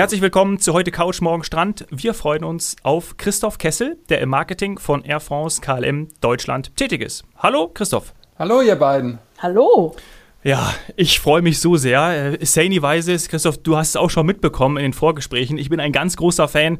Herzlich 0.00 0.22
willkommen 0.22 0.58
zu 0.58 0.72
heute 0.72 0.90
Couch 0.90 1.20
Morgen 1.20 1.44
Strand. 1.44 1.84
Wir 1.90 2.14
freuen 2.14 2.42
uns 2.42 2.74
auf 2.82 3.18
Christoph 3.18 3.58
Kessel, 3.58 3.98
der 4.08 4.22
im 4.22 4.30
Marketing 4.30 4.78
von 4.78 5.04
Air 5.04 5.20
France 5.20 5.60
KLM 5.60 6.08
Deutschland 6.22 6.74
tätig 6.74 7.02
ist. 7.02 7.22
Hallo 7.36 7.68
Christoph. 7.68 8.14
Hallo 8.38 8.62
ihr 8.62 8.76
beiden. 8.76 9.18
Hallo. 9.40 9.94
Ja, 10.42 10.72
ich 10.96 11.20
freue 11.20 11.42
mich 11.42 11.60
so 11.60 11.76
sehr. 11.76 12.32
Äh, 12.40 12.46
Saini 12.46 12.80
weiß 12.80 13.08
es, 13.08 13.28
Christoph, 13.28 13.58
du 13.58 13.76
hast 13.76 13.90
es 13.90 13.96
auch 13.96 14.08
schon 14.08 14.24
mitbekommen 14.24 14.78
in 14.78 14.84
den 14.84 14.92
Vorgesprächen. 14.94 15.58
Ich 15.58 15.68
bin 15.68 15.80
ein 15.80 15.92
ganz 15.92 16.16
großer 16.16 16.48
Fan 16.48 16.78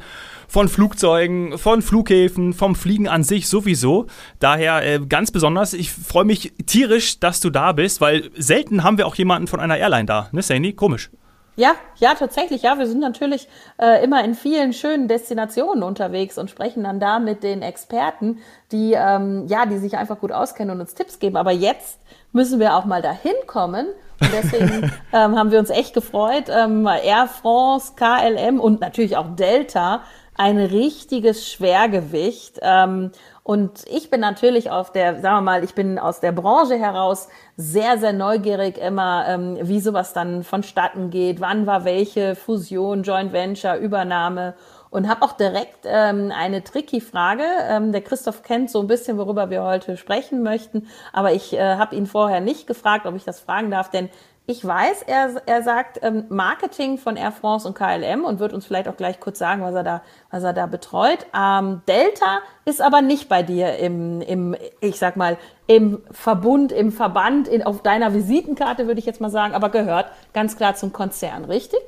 von 0.48 0.70
Flugzeugen, 0.70 1.58
von 1.58 1.82
Flughäfen, 1.82 2.54
vom 2.54 2.74
Fliegen 2.74 3.06
an 3.06 3.22
sich 3.22 3.48
sowieso. 3.48 4.06
Daher 4.38 4.82
äh, 4.82 4.98
ganz 5.06 5.30
besonders, 5.30 5.74
ich 5.74 5.92
freue 5.92 6.24
mich 6.24 6.54
tierisch, 6.64 7.20
dass 7.20 7.40
du 7.40 7.50
da 7.50 7.72
bist, 7.72 8.00
weil 8.00 8.30
selten 8.34 8.82
haben 8.82 8.96
wir 8.96 9.06
auch 9.06 9.16
jemanden 9.16 9.46
von 9.46 9.60
einer 9.60 9.76
Airline 9.76 10.06
da, 10.06 10.30
ne, 10.32 10.40
Saini? 10.40 10.72
Komisch. 10.72 11.10
Ja, 11.60 11.74
ja, 11.96 12.14
tatsächlich. 12.14 12.62
Ja, 12.62 12.78
wir 12.78 12.86
sind 12.86 13.00
natürlich 13.00 13.46
äh, 13.78 14.02
immer 14.02 14.24
in 14.24 14.34
vielen 14.34 14.72
schönen 14.72 15.08
Destinationen 15.08 15.82
unterwegs 15.82 16.38
und 16.38 16.48
sprechen 16.48 16.84
dann 16.84 17.00
da 17.00 17.18
mit 17.18 17.42
den 17.42 17.60
Experten, 17.60 18.38
die 18.72 18.94
ähm, 18.94 19.44
ja, 19.46 19.66
die 19.66 19.76
sich 19.76 19.98
einfach 19.98 20.18
gut 20.18 20.32
auskennen 20.32 20.74
und 20.74 20.80
uns 20.80 20.94
Tipps 20.94 21.18
geben. 21.18 21.36
Aber 21.36 21.50
jetzt 21.50 22.00
müssen 22.32 22.60
wir 22.60 22.76
auch 22.76 22.86
mal 22.86 23.02
dahin 23.02 23.34
kommen. 23.46 23.88
Und 24.22 24.32
deswegen 24.32 24.90
ähm, 25.12 25.36
haben 25.36 25.50
wir 25.50 25.58
uns 25.58 25.68
echt 25.68 25.92
gefreut. 25.92 26.44
Ähm, 26.48 26.86
Air 26.86 27.28
France, 27.28 27.92
KLM 27.94 28.58
und 28.58 28.80
natürlich 28.80 29.18
auch 29.18 29.36
Delta 29.36 30.00
ein 30.36 30.56
richtiges 30.56 31.46
Schwergewicht. 31.46 32.58
Ähm, 32.62 33.10
und 33.42 33.84
ich 33.86 34.10
bin 34.10 34.20
natürlich 34.20 34.70
auf 34.70 34.92
der, 34.92 35.20
sagen 35.20 35.36
wir 35.36 35.40
mal, 35.40 35.64
ich 35.64 35.74
bin 35.74 35.98
aus 35.98 36.20
der 36.20 36.32
Branche 36.32 36.78
heraus 36.78 37.28
sehr, 37.56 37.98
sehr 37.98 38.12
neugierig 38.12 38.76
immer, 38.78 39.24
ähm, 39.28 39.58
wie 39.62 39.80
sowas 39.80 40.12
dann 40.12 40.44
vonstatten 40.44 41.10
geht, 41.10 41.40
wann 41.40 41.66
war 41.66 41.84
welche 41.84 42.36
Fusion, 42.36 43.02
Joint 43.02 43.32
Venture, 43.32 43.76
Übernahme? 43.76 44.54
Und 44.90 45.08
habe 45.08 45.22
auch 45.22 45.32
direkt 45.32 45.84
ähm, 45.84 46.32
eine 46.36 46.64
tricky 46.64 47.00
Frage. 47.00 47.44
Ähm, 47.68 47.92
der 47.92 48.00
Christoph 48.00 48.42
kennt 48.42 48.70
so 48.70 48.80
ein 48.80 48.88
bisschen, 48.88 49.18
worüber 49.18 49.48
wir 49.48 49.62
heute 49.62 49.96
sprechen 49.96 50.42
möchten, 50.42 50.88
aber 51.12 51.32
ich 51.32 51.52
äh, 51.52 51.76
habe 51.76 51.94
ihn 51.94 52.06
vorher 52.06 52.40
nicht 52.40 52.66
gefragt, 52.66 53.06
ob 53.06 53.14
ich 53.14 53.24
das 53.24 53.38
fragen 53.38 53.70
darf, 53.70 53.90
denn 53.90 54.10
ich 54.50 54.64
weiß, 54.64 55.02
er, 55.06 55.42
er 55.46 55.62
sagt 55.62 56.00
ähm, 56.02 56.24
Marketing 56.28 56.98
von 56.98 57.16
Air 57.16 57.30
France 57.30 57.68
und 57.68 57.74
KLM 57.74 58.24
und 58.24 58.40
wird 58.40 58.52
uns 58.52 58.66
vielleicht 58.66 58.88
auch 58.88 58.96
gleich 58.96 59.20
kurz 59.20 59.38
sagen, 59.38 59.62
was 59.62 59.74
er 59.74 59.84
da, 59.84 60.02
was 60.30 60.42
er 60.42 60.52
da 60.52 60.66
betreut. 60.66 61.24
Ähm, 61.32 61.82
Delta 61.86 62.40
ist 62.64 62.82
aber 62.82 63.00
nicht 63.00 63.28
bei 63.28 63.44
dir 63.44 63.76
im, 63.76 64.20
im, 64.20 64.56
ich 64.80 64.98
sag 64.98 65.16
mal, 65.16 65.38
im 65.68 66.02
Verbund, 66.10 66.72
im 66.72 66.90
Verband, 66.90 67.46
in, 67.46 67.62
auf 67.62 67.82
deiner 67.82 68.12
Visitenkarte 68.12 68.88
würde 68.88 68.98
ich 68.98 69.06
jetzt 69.06 69.20
mal 69.20 69.30
sagen, 69.30 69.54
aber 69.54 69.68
gehört 69.68 70.06
ganz 70.32 70.56
klar 70.56 70.74
zum 70.74 70.92
Konzern, 70.92 71.44
richtig? 71.44 71.80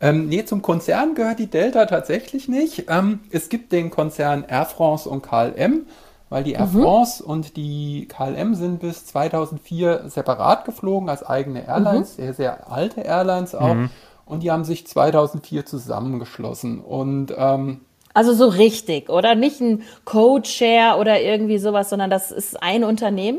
Ähm, 0.00 0.28
nee, 0.28 0.44
zum 0.44 0.60
Konzern 0.60 1.14
gehört 1.14 1.38
die 1.38 1.46
Delta 1.46 1.86
tatsächlich 1.86 2.48
nicht. 2.48 2.84
Ähm, 2.88 3.20
es 3.30 3.48
gibt 3.48 3.72
den 3.72 3.90
Konzern 3.90 4.44
Air 4.46 4.66
France 4.66 5.08
und 5.08 5.22
KLM, 5.22 5.86
weil 6.28 6.44
die 6.44 6.52
Air 6.52 6.66
mhm. 6.66 6.82
France 6.82 7.22
und 7.22 7.56
die 7.56 8.06
KLM 8.08 8.54
sind 8.54 8.80
bis 8.80 9.06
2004 9.06 10.08
separat 10.08 10.64
geflogen 10.64 11.08
als 11.08 11.24
eigene 11.24 11.66
Airlines, 11.66 12.12
mhm. 12.12 12.22
sehr, 12.22 12.34
sehr 12.34 12.70
alte 12.70 13.00
Airlines 13.00 13.54
auch. 13.54 13.74
Mhm. 13.74 13.90
Und 14.26 14.42
die 14.42 14.50
haben 14.50 14.64
sich 14.64 14.86
2004 14.86 15.64
zusammengeschlossen. 15.64 16.80
Und 16.80 17.32
ähm, 17.36 17.80
also 18.14 18.34
so 18.34 18.46
richtig, 18.46 19.08
oder? 19.10 19.34
Nicht 19.34 19.60
ein 19.60 19.82
Code-Share 20.04 20.98
oder 20.98 21.20
irgendwie 21.20 21.58
sowas, 21.58 21.88
sondern 21.88 22.10
das 22.10 22.30
ist 22.30 22.62
ein 22.62 22.84
Unternehmen? 22.84 23.38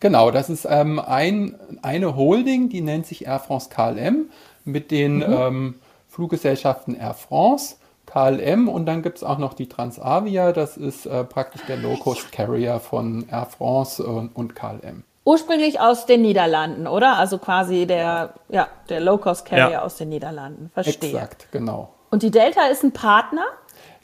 Genau, 0.00 0.30
das 0.30 0.48
ist 0.48 0.66
ähm, 0.68 1.00
ein, 1.00 1.56
eine 1.82 2.14
Holding, 2.14 2.68
die 2.68 2.82
nennt 2.82 3.06
sich 3.06 3.26
Air 3.26 3.40
France 3.40 3.68
KLM 3.70 4.30
mit 4.64 4.90
den 4.90 5.16
mhm. 5.16 5.22
ähm, 5.22 5.74
Fluggesellschaften 6.08 6.94
Air 6.94 7.14
France, 7.14 7.76
KLM 8.08 8.68
und 8.68 8.86
dann 8.86 9.02
gibt 9.02 9.18
es 9.18 9.24
auch 9.24 9.38
noch 9.38 9.54
die 9.54 9.68
Transavia, 9.68 10.52
das 10.52 10.76
ist 10.76 11.06
äh, 11.06 11.24
praktisch 11.24 11.62
der 11.66 11.76
Low-Cost-Carrier 11.76 12.80
von 12.80 13.26
Air 13.30 13.46
France 13.46 14.02
und, 14.02 14.34
und 14.34 14.54
KLM. 14.54 15.04
Ursprünglich 15.24 15.78
aus 15.78 16.06
den 16.06 16.22
Niederlanden, 16.22 16.86
oder? 16.86 17.18
Also 17.18 17.36
quasi 17.36 17.86
der, 17.86 18.32
ja, 18.48 18.68
der 18.88 19.00
Low-Cost-Carrier 19.00 19.70
ja. 19.70 19.82
aus 19.82 19.96
den 19.96 20.08
Niederlanden. 20.08 20.70
Verstehe. 20.72 21.10
Exakt, 21.10 21.48
genau. 21.52 21.90
Und 22.10 22.22
die 22.22 22.30
Delta 22.30 22.62
ist 22.68 22.82
ein 22.82 22.92
Partner? 22.92 23.44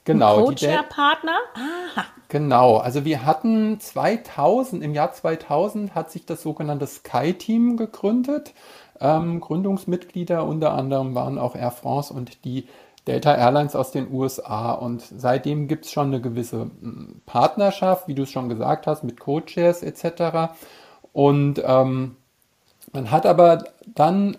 Genau. 0.04 0.36
Ein 0.36 0.44
Co-Chair-Partner? 0.44 1.36
Aha. 1.54 2.04
Genau, 2.28 2.76
also 2.76 3.06
wir 3.06 3.24
hatten 3.24 3.80
2000, 3.80 4.82
im 4.82 4.92
Jahr 4.92 5.12
2000 5.12 5.94
hat 5.94 6.10
sich 6.10 6.26
das 6.26 6.42
sogenannte 6.42 6.86
Sky-Team 6.86 7.78
gegründet. 7.78 8.52
Ähm, 9.00 9.40
Gründungsmitglieder 9.40 10.44
unter 10.44 10.74
anderem 10.74 11.14
waren 11.14 11.38
auch 11.38 11.56
Air 11.56 11.70
France 11.70 12.12
und 12.12 12.44
die 12.44 12.68
Delta 13.06 13.34
Airlines 13.34 13.76
aus 13.76 13.90
den 13.90 14.10
USA. 14.12 14.72
Und 14.72 15.02
seitdem 15.02 15.68
gibt 15.68 15.84
es 15.84 15.92
schon 15.92 16.08
eine 16.08 16.20
gewisse 16.20 16.70
hm, 16.80 17.20
Partnerschaft, 17.26 18.08
wie 18.08 18.14
du 18.14 18.22
es 18.22 18.30
schon 18.30 18.48
gesagt 18.48 18.86
hast, 18.86 19.04
mit 19.04 19.20
Co-Chairs 19.20 19.82
etc. 19.82 20.54
Und 21.12 21.62
ähm, 21.64 22.16
man 22.92 23.10
hat 23.10 23.26
aber 23.26 23.64
dann 23.86 24.36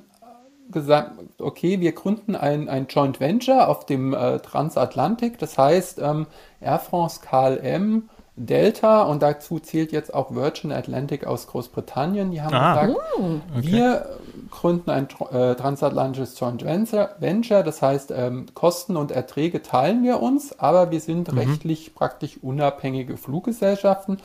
gesagt, 0.72 1.12
okay, 1.40 1.80
wir 1.80 1.92
gründen 1.92 2.36
ein, 2.36 2.70
ein 2.70 2.88
Joint 2.88 3.20
Venture 3.20 3.68
auf 3.68 3.86
dem 3.86 4.14
äh, 4.14 4.40
Transatlantik. 4.40 5.38
Das 5.38 5.58
heißt, 5.58 6.00
ähm, 6.00 6.26
Air 6.60 6.80
France 6.80 7.22
KLM 7.22 8.10
Delta 8.38 9.04
und 9.04 9.22
dazu 9.22 9.60
zählt 9.60 9.94
jetzt 9.94 10.14
auch 10.14 10.36
Virgin 10.36 10.72
Atlantic 10.74 11.26
aus 11.26 11.48
Großbritannien. 11.48 12.32
Die 12.32 12.42
haben 12.42 12.54
ah, 12.54 12.86
gesagt, 12.86 13.00
oh, 13.18 13.40
okay. 13.56 13.68
wir 13.68 14.20
gründen 14.52 14.90
ein 14.90 15.08
äh, 15.32 15.56
transatlantisches 15.56 16.40
Joint 16.40 16.64
Venture, 16.64 17.64
das 17.64 17.82
heißt 17.82 18.12
ähm, 18.16 18.48
Kosten 18.54 18.98
und 18.98 19.12
Erträge 19.12 19.62
teilen 19.62 20.04
wir 20.04 20.22
uns, 20.22 20.60
aber 20.60 20.92
wir 20.92 21.00
sind 21.00 21.32
mhm. 21.32 21.38
rechtlich 21.38 21.96
praktisch 21.96 22.38
unabhängige 22.42 23.18
Fluggesellschaften. 23.18 24.18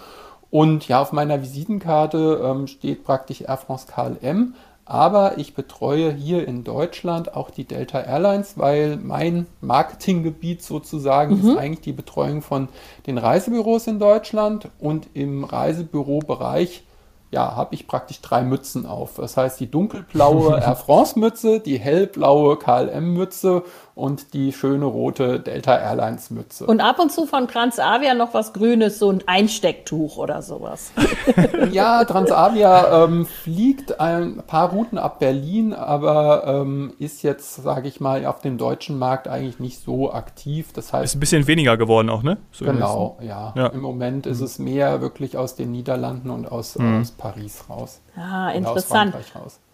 Und 0.50 0.88
ja, 0.88 1.00
auf 1.00 1.12
meiner 1.12 1.43
Visitenkarte 1.43 2.41
ähm, 2.44 2.66
steht 2.66 3.04
praktisch 3.04 3.43
Air 3.43 3.56
France 3.56 3.87
KLM 3.87 4.54
aber 4.91 5.38
ich 5.38 5.54
betreue 5.54 6.12
hier 6.12 6.48
in 6.48 6.65
Deutschland 6.65 7.37
auch 7.37 7.50
die 7.50 7.62
Delta 7.62 8.00
Airlines, 8.00 8.59
weil 8.59 8.97
mein 8.97 9.47
Marketinggebiet 9.60 10.65
sozusagen 10.65 11.41
mhm. 11.41 11.48
ist 11.48 11.56
eigentlich 11.59 11.82
die 11.82 11.92
Betreuung 11.92 12.42
von 12.42 12.69
den 13.06 13.16
Reisebüros 13.16 13.87
in 13.87 14.00
Deutschland 14.00 14.69
und 14.81 15.06
im 15.15 15.44
Reisebürobereich 15.44 16.82
ja, 17.30 17.54
habe 17.54 17.74
ich 17.74 17.86
praktisch 17.86 18.20
drei 18.20 18.42
Mützen 18.42 18.86
auf. 18.86 19.14
Das 19.16 19.36
heißt, 19.36 19.60
die 19.60 19.70
dunkelblaue 19.70 20.56
Air 20.60 20.76
France 20.76 21.18
Mütze, 21.18 21.60
die 21.60 21.78
hellblaue 21.78 22.58
KLM 22.58 23.14
Mütze 23.14 23.62
und 24.00 24.34
die 24.34 24.53
schöne 24.53 24.87
rote 24.87 25.41
Delta 25.41 25.77
Airlines 25.77 26.31
Mütze. 26.31 26.66
Und 26.66 26.81
ab 26.81 26.99
und 26.99 27.12
zu 27.12 27.27
von 27.27 27.47
Transavia 27.47 28.15
noch 28.15 28.34
was 28.34 28.53
Grünes, 28.53 28.99
so 28.99 29.11
ein 29.11 29.22
Einstecktuch 29.27 30.16
oder 30.16 30.43
sowas. 30.43 30.93
ja, 31.71 32.05
Transavia 32.05 33.05
ähm, 33.05 33.27
fliegt 33.27 34.00
ein 34.00 34.43
paar 34.47 34.71
Routen 34.71 34.99
ab 34.99 35.19
Berlin, 35.19 35.75
aber 35.75 36.44
ähm, 36.47 36.94
ist 36.99 37.22
jetzt, 37.22 37.62
sage 37.62 37.89
ich 37.89 38.00
mal, 38.00 38.25
auf 38.27 38.41
dem 38.41 38.59
deutschen 38.59 38.99
Markt 38.99 39.28
eigentlich 39.28 39.60
nicht 39.60 39.83
so 39.84 40.12
aktiv. 40.12 40.72
Das 40.72 40.93
heißt, 40.93 41.05
ist 41.05 41.16
ein 41.16 41.21
bisschen 41.21 41.47
weniger 41.47 41.77
geworden 41.77 42.09
auch, 42.09 42.22
ne? 42.22 42.39
So 42.53 42.65
genau, 42.65 43.19
ja. 43.21 43.53
ja. 43.56 43.66
Im 43.69 43.81
Moment 43.81 44.27
ist 44.27 44.41
mhm. 44.41 44.44
es 44.44 44.59
mehr 44.59 45.00
wirklich 45.00 45.37
aus 45.37 45.55
den 45.55 45.71
Niederlanden 45.72 46.31
und 46.31 46.50
aus, 46.50 46.78
mhm. 46.78 47.00
aus 47.00 47.10
Paris 47.10 47.65
raus. 47.69 48.00
Ah, 48.20 48.50
interessant. 48.50 49.14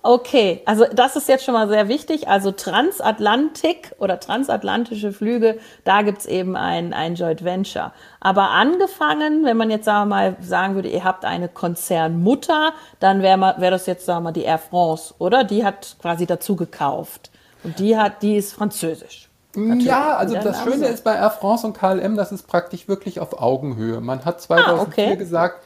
Okay, 0.02 0.62
also 0.66 0.84
das 0.94 1.16
ist 1.16 1.28
jetzt 1.28 1.44
schon 1.44 1.54
mal 1.54 1.66
sehr 1.66 1.88
wichtig. 1.88 2.28
Also 2.28 2.53
Transatlantik 2.53 3.92
oder 3.98 4.21
transatlantische 4.21 5.12
Flüge, 5.12 5.59
da 5.82 6.03
gibt's 6.03 6.26
eben 6.26 6.56
ein, 6.56 6.92
ein 6.92 7.16
Joint 7.16 7.42
Venture. 7.42 7.92
Aber 8.21 8.50
angefangen, 8.50 9.44
wenn 9.44 9.56
man 9.56 9.68
jetzt 9.68 9.84
sagen 9.84 10.09
wir 10.09 10.15
mal 10.15 10.36
sagen 10.41 10.76
würde, 10.76 10.88
ihr 10.88 11.03
habt 11.03 11.24
eine 11.24 11.48
Konzernmutter, 11.48 12.72
dann 13.00 13.21
wäre 13.21 13.56
wär 13.59 13.71
das 13.72 13.86
jetzt 13.86 14.06
sagen 14.06 14.18
wir 14.18 14.28
mal 14.28 14.32
die 14.32 14.44
Air 14.44 14.59
France, 14.59 15.12
oder? 15.18 15.42
Die 15.42 15.65
hat 15.65 15.97
quasi 16.00 16.24
dazu 16.24 16.54
gekauft. 16.54 17.32
Und 17.65 17.80
die 17.80 17.97
hat, 17.97 18.22
die 18.22 18.36
ist 18.36 18.53
französisch. 18.53 19.28
Natürlich. 19.56 19.86
Ja, 19.86 20.16
also 20.18 20.36
das 20.36 20.62
Schöne 20.62 20.86
ist 20.86 21.03
bei 21.03 21.16
Air 21.16 21.30
France 21.30 21.66
und 21.66 21.76
KLM, 21.76 22.16
das 22.16 22.30
ist 22.30 22.47
praktisch 22.47 22.86
wirklich 22.86 23.18
auf 23.18 23.41
Augenhöhe. 23.41 24.00
Man 24.00 24.24
hat 24.24 24.41
2004 24.41 24.78
ah, 24.78 24.82
okay. 24.82 25.16
gesagt, 25.16 25.65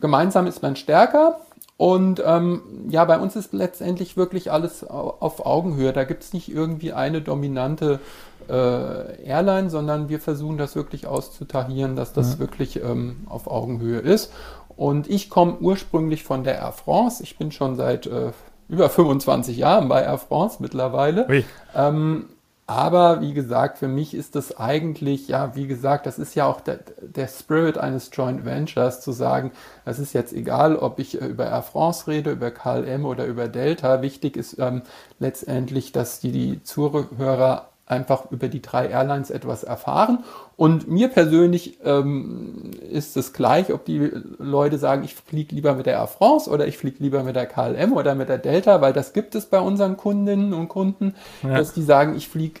gemeinsam 0.00 0.48
ist 0.48 0.62
man 0.62 0.74
stärker. 0.74 1.38
Und 1.78 2.20
ähm, 2.26 2.62
ja, 2.90 3.04
bei 3.04 3.20
uns 3.20 3.36
ist 3.36 3.52
letztendlich 3.52 4.16
wirklich 4.16 4.50
alles 4.50 4.82
auf 4.82 5.46
Augenhöhe. 5.46 5.92
Da 5.92 6.02
gibt 6.02 6.24
es 6.24 6.32
nicht 6.32 6.50
irgendwie 6.52 6.92
eine 6.92 7.22
dominante 7.22 8.00
äh, 8.48 9.22
Airline, 9.24 9.70
sondern 9.70 10.08
wir 10.08 10.18
versuchen 10.18 10.58
das 10.58 10.74
wirklich 10.74 11.06
auszutahieren, 11.06 11.94
dass 11.94 12.12
das 12.12 12.32
ja. 12.32 12.38
wirklich 12.40 12.82
ähm, 12.82 13.18
auf 13.28 13.46
Augenhöhe 13.46 14.00
ist. 14.00 14.32
Und 14.76 15.08
ich 15.08 15.30
komme 15.30 15.56
ursprünglich 15.60 16.24
von 16.24 16.42
der 16.42 16.56
Air 16.56 16.72
France. 16.72 17.22
Ich 17.22 17.38
bin 17.38 17.52
schon 17.52 17.76
seit 17.76 18.06
äh, 18.06 18.32
über 18.68 18.90
25 18.90 19.56
Jahren 19.56 19.88
bei 19.88 20.02
Air 20.02 20.18
France 20.18 20.56
mittlerweile. 20.58 21.28
Ähm, 21.76 22.24
aber 22.68 23.22
wie 23.22 23.32
gesagt, 23.32 23.78
für 23.78 23.88
mich 23.88 24.12
ist 24.12 24.34
das 24.34 24.58
eigentlich, 24.58 25.26
ja, 25.28 25.56
wie 25.56 25.66
gesagt, 25.66 26.04
das 26.04 26.18
ist 26.18 26.34
ja 26.34 26.44
auch 26.44 26.60
der, 26.60 26.80
der 27.00 27.26
Spirit 27.26 27.78
eines 27.78 28.10
Joint 28.12 28.44
Ventures 28.44 29.00
zu 29.00 29.10
sagen, 29.10 29.52
es 29.86 29.98
ist 29.98 30.12
jetzt 30.12 30.34
egal, 30.34 30.76
ob 30.76 30.98
ich 30.98 31.14
über 31.14 31.46
Air 31.46 31.62
France 31.62 32.06
rede, 32.06 32.30
über 32.30 32.50
KLM 32.50 33.06
oder 33.06 33.24
über 33.24 33.48
Delta. 33.48 34.02
Wichtig 34.02 34.36
ist 34.36 34.58
ähm, 34.58 34.82
letztendlich, 35.18 35.92
dass 35.92 36.20
die, 36.20 36.30
die 36.30 36.62
Zuhörer 36.62 37.67
einfach 37.88 38.30
über 38.30 38.48
die 38.48 38.62
drei 38.62 38.88
Airlines 38.88 39.30
etwas 39.30 39.64
erfahren. 39.64 40.24
Und 40.56 40.88
mir 40.88 41.08
persönlich 41.08 41.78
ähm, 41.84 42.70
ist 42.90 43.16
es 43.16 43.32
gleich, 43.32 43.72
ob 43.72 43.84
die 43.84 44.10
Leute 44.38 44.78
sagen, 44.78 45.04
ich 45.04 45.14
fliege 45.14 45.54
lieber 45.54 45.74
mit 45.74 45.86
der 45.86 45.94
Air 45.94 46.06
France 46.06 46.50
oder 46.50 46.66
ich 46.66 46.78
fliege 46.78 47.02
lieber 47.02 47.22
mit 47.22 47.36
der 47.36 47.46
KLM 47.46 47.92
oder 47.92 48.14
mit 48.14 48.28
der 48.28 48.38
Delta, 48.38 48.80
weil 48.80 48.92
das 48.92 49.12
gibt 49.12 49.34
es 49.34 49.46
bei 49.46 49.60
unseren 49.60 49.96
Kundinnen 49.96 50.52
und 50.52 50.68
Kunden, 50.68 51.14
ja. 51.42 51.56
dass 51.56 51.72
die 51.72 51.82
sagen, 51.82 52.16
ich 52.16 52.28
fliege 52.28 52.60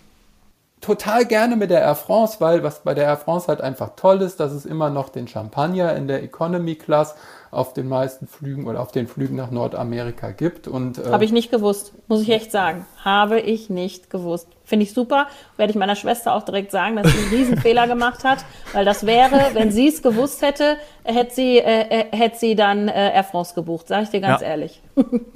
total 0.80 1.26
gerne 1.26 1.56
mit 1.56 1.70
der 1.70 1.80
Air 1.80 1.94
France, 1.94 2.36
weil 2.40 2.62
was 2.62 2.80
bei 2.80 2.94
der 2.94 3.04
Air 3.04 3.16
France 3.16 3.48
halt 3.48 3.60
einfach 3.60 3.90
toll 3.96 4.22
ist, 4.22 4.40
dass 4.40 4.52
es 4.52 4.64
immer 4.64 4.90
noch 4.90 5.08
den 5.08 5.28
Champagner 5.28 5.94
in 5.96 6.08
der 6.08 6.22
Economy 6.22 6.76
Class 6.76 7.16
auf 7.50 7.72
den 7.72 7.88
meisten 7.88 8.26
Flügen 8.26 8.66
oder 8.66 8.80
auf 8.80 8.92
den 8.92 9.06
Flügen 9.06 9.36
nach 9.36 9.50
Nordamerika 9.50 10.30
gibt. 10.30 10.68
Und, 10.68 10.98
äh 10.98 11.10
Habe 11.10 11.24
ich 11.24 11.32
nicht 11.32 11.50
gewusst, 11.50 11.92
muss 12.06 12.22
ich 12.22 12.30
echt 12.30 12.52
sagen. 12.52 12.86
Habe 13.04 13.40
ich 13.40 13.70
nicht 13.70 14.10
gewusst. 14.10 14.48
Finde 14.64 14.84
ich 14.84 14.92
super. 14.92 15.26
Werde 15.56 15.70
ich 15.70 15.78
meiner 15.78 15.96
Schwester 15.96 16.34
auch 16.34 16.42
direkt 16.42 16.70
sagen, 16.70 16.96
dass 16.96 17.10
sie 17.10 17.18
einen 17.18 17.30
Riesenfehler 17.30 17.86
gemacht 17.88 18.24
hat, 18.24 18.44
weil 18.72 18.84
das 18.84 19.06
wäre, 19.06 19.50
wenn 19.54 19.70
sie 19.70 19.88
es 19.88 20.02
gewusst 20.02 20.42
hätte, 20.42 20.76
hätte 21.04 21.34
sie, 21.34 21.58
äh, 21.58 22.00
äh, 22.00 22.16
hätte 22.16 22.38
sie 22.38 22.54
dann 22.54 22.88
äh, 22.88 23.14
Air 23.14 23.24
France 23.24 23.54
gebucht, 23.54 23.88
sage 23.88 24.04
ich 24.04 24.10
dir 24.10 24.20
ganz 24.20 24.42
ja. 24.42 24.48
ehrlich. 24.48 24.82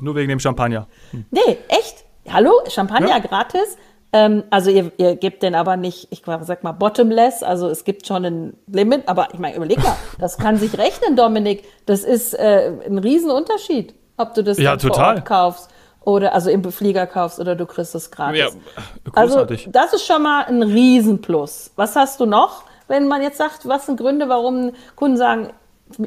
Nur 0.03 0.15
wegen 0.15 0.29
dem 0.29 0.41
Champagner. 0.41 0.87
Hm. 1.13 1.25
Nee, 1.31 1.59
echt? 1.69 2.05
Hallo? 2.31 2.53
Champagner 2.69 3.09
ja. 3.09 3.19
gratis? 3.19 3.77
Ähm, 4.13 4.45
also 4.51 4.71
ihr, 4.71 4.93
ihr 4.99 5.17
gebt 5.17 5.43
den 5.43 5.55
aber 5.55 5.77
nicht, 5.77 6.09
ich 6.11 6.23
sag 6.43 6.63
mal, 6.63 6.73
bottomless, 6.73 7.43
also 7.43 7.69
es 7.69 7.85
gibt 7.85 8.07
schon 8.07 8.25
ein 8.25 8.57
Limit, 8.67 9.09
aber 9.09 9.29
ich 9.33 9.39
meine, 9.39 9.57
überleg 9.57 9.83
mal, 9.83 9.97
das 10.19 10.37
kann 10.37 10.59
sich 10.59 10.77
rechnen, 10.77 11.17
Dominik. 11.17 11.65
Das 11.87 12.05
ist 12.05 12.35
äh, 12.35 12.73
ein 12.87 12.99
Riesenunterschied, 12.99 13.95
ob 14.19 14.35
du 14.35 14.45
das 14.45 14.59
ja, 14.59 14.77
total. 14.77 15.23
kaufst 15.25 15.71
oder 16.05 16.35
also 16.35 16.51
im 16.51 16.71
Flieger 16.71 17.07
kaufst 17.07 17.41
oder 17.41 17.55
du 17.55 17.65
kriegst 17.65 17.95
es 17.95 18.11
gratis. 18.11 18.39
Ja, 18.39 18.49
großartig. 19.11 19.67
Also 19.67 19.71
das 19.71 19.95
ist 19.95 20.07
schon 20.07 20.23
mal 20.23 20.45
ein 20.45 20.63
Riesenplus. 20.63 21.71
Was 21.77 21.97
hast 21.97 22.21
du 22.21 22.27
noch, 22.27 22.65
wenn 22.89 23.09
man 23.09 23.23
jetzt 23.23 23.39
sagt, 23.39 23.67
was 23.67 23.87
sind 23.87 23.99
Gründe, 23.99 24.29
warum 24.29 24.73
Kunden 24.95 25.17
sagen, 25.17 25.51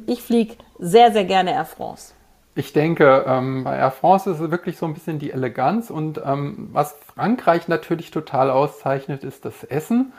ich 0.06 0.22
fliege 0.22 0.56
sehr, 0.78 1.12
sehr 1.12 1.25
gerne 1.25 1.54
Air 1.54 1.66
France? 1.66 2.13
Ich 2.57 2.72
denke, 2.72 3.25
ähm, 3.28 3.66
bei 3.66 3.78
Air 3.78 3.92
France 3.92 4.30
ist 4.30 4.40
es 4.40 4.50
wirklich 4.50 4.78
so 4.78 4.86
ein 4.86 4.94
bisschen 4.94 5.19
die 5.19 5.31
Eleganz 5.31 5.90
und 5.90 6.22
ähm, 6.25 6.69
was 6.72 6.96
Frankreich 7.13 7.68
natürlich 7.68 8.12
total 8.12 8.50
auszeichnet, 8.50 9.25
ist 9.25 9.44
das 9.44 9.66
Essen. 9.66 10.13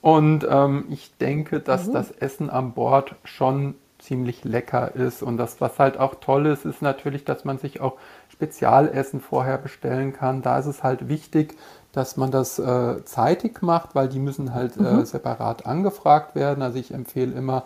Und 0.00 0.46
ähm, 0.48 0.86
ich 0.88 1.16
denke, 1.18 1.58
dass 1.60 1.88
mhm. 1.88 1.92
das 1.94 2.10
Essen 2.12 2.48
an 2.48 2.72
Bord 2.72 3.16
schon 3.24 3.74
ziemlich 3.98 4.44
lecker 4.44 4.94
ist. 4.94 5.22
Und 5.22 5.36
das, 5.36 5.60
was 5.60 5.78
halt 5.78 5.98
auch 5.98 6.14
toll 6.20 6.46
ist, 6.46 6.64
ist 6.64 6.80
natürlich, 6.80 7.24
dass 7.24 7.44
man 7.44 7.58
sich 7.58 7.80
auch 7.80 7.96
Spezialessen 8.28 9.20
vorher 9.20 9.58
bestellen 9.58 10.12
kann. 10.12 10.42
Da 10.42 10.58
ist 10.58 10.66
es 10.66 10.82
halt 10.82 11.08
wichtig, 11.08 11.56
dass 11.92 12.16
man 12.16 12.30
das 12.30 12.58
äh, 12.58 13.04
zeitig 13.04 13.62
macht, 13.62 13.94
weil 13.94 14.08
die 14.08 14.20
müssen 14.20 14.54
halt 14.54 14.76
äh, 14.76 14.82
mhm. 14.82 15.00
äh, 15.00 15.06
separat 15.06 15.66
angefragt 15.66 16.34
werden. 16.34 16.62
Also 16.62 16.78
ich 16.78 16.94
empfehle 16.94 17.34
immer 17.34 17.64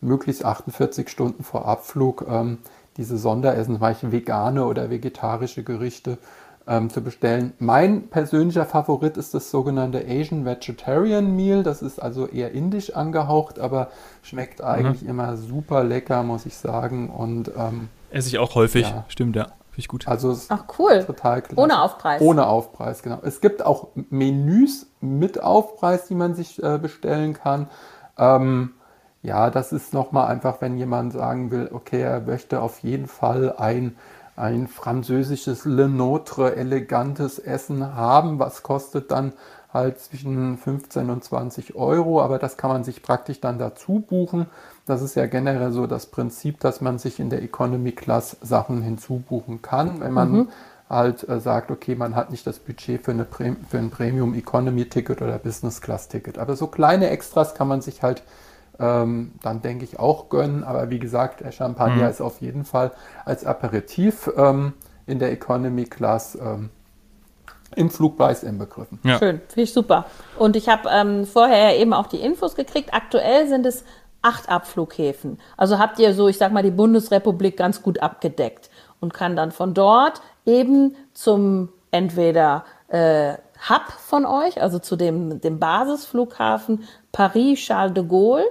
möglichst 0.00 0.44
48 0.44 1.08
Stunden 1.08 1.44
vor 1.44 1.66
Abflug 1.66 2.24
ähm, 2.28 2.58
diese 2.96 3.18
Sonderessen, 3.18 3.80
zum 4.00 4.12
vegane 4.12 4.64
oder 4.64 4.90
vegetarische 4.90 5.62
Gerichte 5.62 6.18
ähm, 6.66 6.90
zu 6.90 7.02
bestellen. 7.02 7.52
Mein 7.58 8.08
persönlicher 8.08 8.64
Favorit 8.64 9.16
ist 9.16 9.34
das 9.34 9.50
sogenannte 9.50 10.04
Asian 10.08 10.44
Vegetarian 10.44 11.34
Meal. 11.36 11.62
Das 11.62 11.82
ist 11.82 12.00
also 12.00 12.26
eher 12.26 12.52
indisch 12.52 12.94
angehaucht, 12.94 13.58
aber 13.58 13.88
schmeckt 14.22 14.60
mhm. 14.60 14.66
eigentlich 14.66 15.02
mhm. 15.02 15.10
immer 15.10 15.36
super 15.36 15.84
lecker, 15.84 16.22
muss 16.22 16.46
ich 16.46 16.56
sagen. 16.56 17.10
Und 17.10 17.50
ähm, 17.56 17.88
esse 18.10 18.28
ich 18.28 18.38
auch 18.38 18.54
häufig, 18.54 18.88
ja. 18.88 19.04
stimmt 19.08 19.36
ja. 19.36 19.44
Finde 19.44 19.80
ich 19.80 19.88
gut. 19.88 20.06
Also 20.06 20.38
Ach 20.50 20.64
cool. 20.78 21.04
Total 21.04 21.42
klasse. 21.42 21.60
Ohne 21.60 21.82
Aufpreis. 21.82 22.22
Ohne 22.22 22.46
Aufpreis, 22.46 23.02
genau. 23.02 23.18
Es 23.22 23.40
gibt 23.40 23.66
auch 23.66 23.88
Menüs 23.94 24.86
mit 25.00 25.42
Aufpreis, 25.42 26.06
die 26.06 26.14
man 26.14 26.34
sich 26.34 26.62
äh, 26.62 26.78
bestellen 26.78 27.34
kann. 27.34 27.68
Ähm, 28.16 28.74
ja, 29.24 29.48
das 29.48 29.72
ist 29.72 29.94
nochmal 29.94 30.28
einfach, 30.28 30.60
wenn 30.60 30.76
jemand 30.76 31.14
sagen 31.14 31.50
will, 31.50 31.70
okay, 31.72 32.02
er 32.02 32.20
möchte 32.20 32.60
auf 32.60 32.80
jeden 32.80 33.06
Fall 33.06 33.54
ein, 33.56 33.96
ein 34.36 34.68
französisches 34.68 35.64
Le 35.64 35.88
Notre 35.88 36.56
elegantes 36.56 37.38
Essen 37.38 37.96
haben. 37.96 38.38
Was 38.38 38.62
kostet 38.62 39.10
dann 39.10 39.32
halt 39.72 39.98
zwischen 39.98 40.58
15 40.58 41.08
und 41.08 41.24
20 41.24 41.74
Euro, 41.74 42.20
aber 42.20 42.38
das 42.38 42.58
kann 42.58 42.70
man 42.70 42.84
sich 42.84 43.02
praktisch 43.02 43.40
dann 43.40 43.58
dazu 43.58 44.04
buchen. 44.06 44.46
Das 44.84 45.00
ist 45.00 45.16
ja 45.16 45.24
generell 45.24 45.72
so 45.72 45.86
das 45.86 46.06
Prinzip, 46.06 46.60
dass 46.60 46.82
man 46.82 46.98
sich 46.98 47.18
in 47.18 47.30
der 47.30 47.42
Economy 47.42 47.92
Class 47.92 48.36
Sachen 48.42 48.82
hinzubuchen 48.82 49.62
kann, 49.62 50.00
wenn 50.00 50.12
man 50.12 50.32
mhm. 50.32 50.48
halt 50.90 51.26
äh, 51.26 51.40
sagt, 51.40 51.70
okay, 51.70 51.94
man 51.94 52.14
hat 52.14 52.30
nicht 52.30 52.46
das 52.46 52.58
Budget 52.58 53.02
für, 53.02 53.12
eine 53.12 53.24
Prä 53.24 53.56
für 53.70 53.78
ein 53.78 53.88
Premium 53.88 54.34
Economy 54.34 54.86
Ticket 54.86 55.22
oder 55.22 55.38
Business 55.38 55.80
Class 55.80 56.08
Ticket. 56.08 56.38
Aber 56.38 56.56
so 56.56 56.66
kleine 56.66 57.08
Extras 57.08 57.54
kann 57.54 57.68
man 57.68 57.80
sich 57.80 58.02
halt 58.02 58.22
ähm, 58.78 59.32
dann 59.42 59.62
denke 59.62 59.84
ich 59.84 59.98
auch 59.98 60.28
gönnen. 60.28 60.64
Aber 60.64 60.90
wie 60.90 60.98
gesagt, 60.98 61.42
Champagner 61.54 62.04
mhm. 62.04 62.10
ist 62.10 62.20
auf 62.20 62.40
jeden 62.40 62.64
Fall 62.64 62.92
als 63.24 63.44
Aperitif 63.44 64.30
ähm, 64.36 64.74
in 65.06 65.18
der 65.18 65.32
Economy 65.32 65.84
Class 65.84 66.36
ähm, 66.40 66.70
im 67.76 67.90
Flugpreis 67.90 68.42
inbegriffen. 68.42 69.00
Ja. 69.02 69.18
Schön, 69.18 69.40
finde 69.48 69.62
ich 69.62 69.72
super. 69.72 70.06
Und 70.38 70.56
ich 70.56 70.68
habe 70.68 70.88
ähm, 70.92 71.26
vorher 71.26 71.78
eben 71.78 71.92
auch 71.92 72.06
die 72.06 72.18
Infos 72.20 72.54
gekriegt. 72.54 72.94
Aktuell 72.94 73.48
sind 73.48 73.66
es 73.66 73.84
acht 74.22 74.48
Abflughäfen. 74.48 75.38
Also 75.56 75.78
habt 75.78 75.98
ihr 75.98 76.14
so, 76.14 76.28
ich 76.28 76.38
sag 76.38 76.52
mal, 76.52 76.62
die 76.62 76.70
Bundesrepublik 76.70 77.56
ganz 77.56 77.82
gut 77.82 78.00
abgedeckt 78.00 78.70
und 79.00 79.12
kann 79.12 79.36
dann 79.36 79.52
von 79.52 79.74
dort 79.74 80.22
eben 80.46 80.96
zum 81.12 81.68
entweder 81.90 82.64
äh, 82.88 83.34
Hub 83.68 83.92
von 83.98 84.26
euch, 84.26 84.60
also 84.60 84.78
zu 84.78 84.96
dem, 84.96 85.40
dem 85.40 85.58
Basisflughafen 85.58 86.84
Paris 87.12 87.60
Charles 87.60 87.94
de 87.94 88.04
Gaulle 88.04 88.44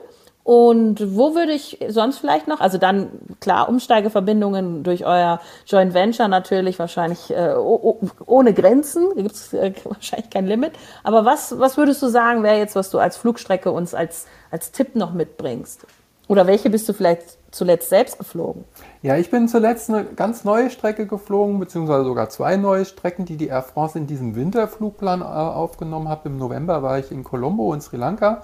und 0.43 1.15
wo 1.15 1.35
würde 1.35 1.53
ich 1.53 1.79
sonst 1.87 2.17
vielleicht 2.17 2.49
noch, 2.49 2.59
also 2.59 2.77
dann 2.77 3.11
klar 3.39 3.69
Umsteigeverbindungen 3.69 4.83
durch 4.83 5.05
euer 5.05 5.39
Joint 5.65 5.93
Venture 5.93 6.27
natürlich 6.27 6.79
wahrscheinlich 6.79 7.31
äh, 7.31 7.53
ohne 7.55 8.53
Grenzen, 8.53 9.07
da 9.15 9.21
gibt 9.21 9.35
es 9.35 9.53
äh, 9.53 9.73
wahrscheinlich 9.85 10.29
kein 10.29 10.45
Limit. 10.45 10.73
Aber 11.03 11.23
was, 11.23 11.57
was 11.59 11.77
würdest 11.77 12.01
du 12.01 12.07
sagen, 12.07 12.43
wäre 12.43 12.57
jetzt, 12.57 12.75
was 12.75 12.89
du 12.89 12.99
als 12.99 13.15
Flugstrecke 13.15 13.71
uns 13.71 13.93
als, 13.93 14.25
als 14.51 14.73
Tipp 14.73 14.95
noch 14.95 15.13
mitbringst? 15.13 15.87
Oder 16.27 16.45
welche 16.45 16.69
bist 16.69 16.89
du 16.89 16.93
vielleicht 16.93 17.37
zuletzt 17.51 17.89
selbst 17.89 18.17
geflogen? 18.17 18.65
Ja, 19.01 19.17
ich 19.17 19.29
bin 19.29 19.47
zuletzt 19.47 19.89
eine 19.89 20.03
ganz 20.03 20.43
neue 20.43 20.69
Strecke 20.69 21.05
geflogen, 21.05 21.59
beziehungsweise 21.59 22.03
sogar 22.03 22.29
zwei 22.29 22.57
neue 22.57 22.83
Strecken, 22.85 23.25
die 23.25 23.37
die 23.37 23.47
Air 23.47 23.61
France 23.61 23.97
in 23.97 24.07
diesem 24.07 24.35
Winterflugplan 24.35 25.21
äh, 25.21 25.25
aufgenommen 25.25 26.09
hat. 26.09 26.25
Im 26.25 26.37
November 26.37 26.83
war 26.83 26.99
ich 26.99 27.11
in 27.11 27.23
Colombo 27.23 27.73
in 27.73 27.79
Sri 27.79 27.97
Lanka 27.97 28.43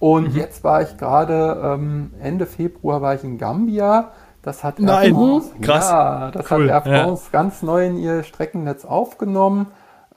und 0.00 0.30
mhm. 0.30 0.36
jetzt 0.36 0.64
war 0.64 0.82
ich 0.82 0.96
gerade 0.96 1.60
ähm, 1.62 2.12
Ende 2.20 2.46
Februar 2.46 3.02
war 3.02 3.14
ich 3.14 3.22
in 3.22 3.38
Gambia. 3.38 4.10
Das 4.42 4.64
hat 4.64 4.78
Nein. 4.78 5.08
Air 5.08 5.14
France, 5.14 5.50
Krass. 5.60 5.90
Ja, 5.90 6.30
das 6.30 6.50
cool. 6.50 6.72
hat 6.72 6.86
Air 6.86 7.04
France 7.04 7.24
ja. 7.26 7.38
ganz 7.38 7.62
neu 7.62 7.86
in 7.86 7.98
ihr 7.98 8.22
Streckennetz 8.22 8.86
aufgenommen. 8.86 9.66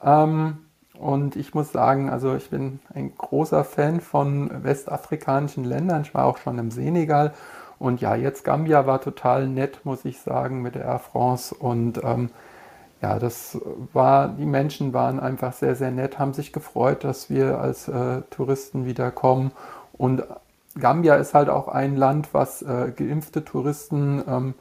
Ähm, 0.02 0.58
und 0.98 1.36
ich 1.36 1.54
muss 1.54 1.70
sagen, 1.70 2.08
also 2.08 2.34
ich 2.34 2.48
bin 2.48 2.80
ein 2.94 3.14
großer 3.14 3.62
Fan 3.62 4.00
von 4.00 4.50
westafrikanischen 4.64 5.64
Ländern. 5.64 6.02
Ich 6.02 6.14
war 6.14 6.24
auch 6.24 6.38
schon 6.38 6.58
im 6.58 6.70
Senegal. 6.70 7.34
Und 7.78 8.00
ja, 8.00 8.14
jetzt 8.14 8.42
Gambia 8.44 8.86
war 8.86 9.02
total 9.02 9.46
nett, 9.46 9.80
muss 9.84 10.06
ich 10.06 10.18
sagen, 10.20 10.62
mit 10.62 10.76
der 10.76 10.86
Air 10.86 10.98
France. 11.00 11.54
Und 11.54 12.00
ähm, 12.02 12.30
ja, 13.04 13.18
das 13.18 13.58
war, 13.92 14.28
die 14.28 14.46
Menschen 14.46 14.94
waren 14.94 15.20
einfach 15.20 15.52
sehr, 15.52 15.76
sehr 15.76 15.90
nett, 15.90 16.18
haben 16.18 16.32
sich 16.32 16.54
gefreut, 16.54 17.04
dass 17.04 17.28
wir 17.28 17.58
als 17.58 17.86
äh, 17.86 18.22
Touristen 18.30 18.86
wieder 18.86 19.10
kommen. 19.10 19.52
Und 19.92 20.22
Gambia 20.80 21.16
ist 21.16 21.34
halt 21.34 21.50
auch 21.50 21.68
ein 21.68 21.96
Land, 21.96 22.32
was 22.32 22.62
äh, 22.62 22.92
geimpfte 22.96 23.44
Touristen 23.44 24.22
ähm, 24.26 24.54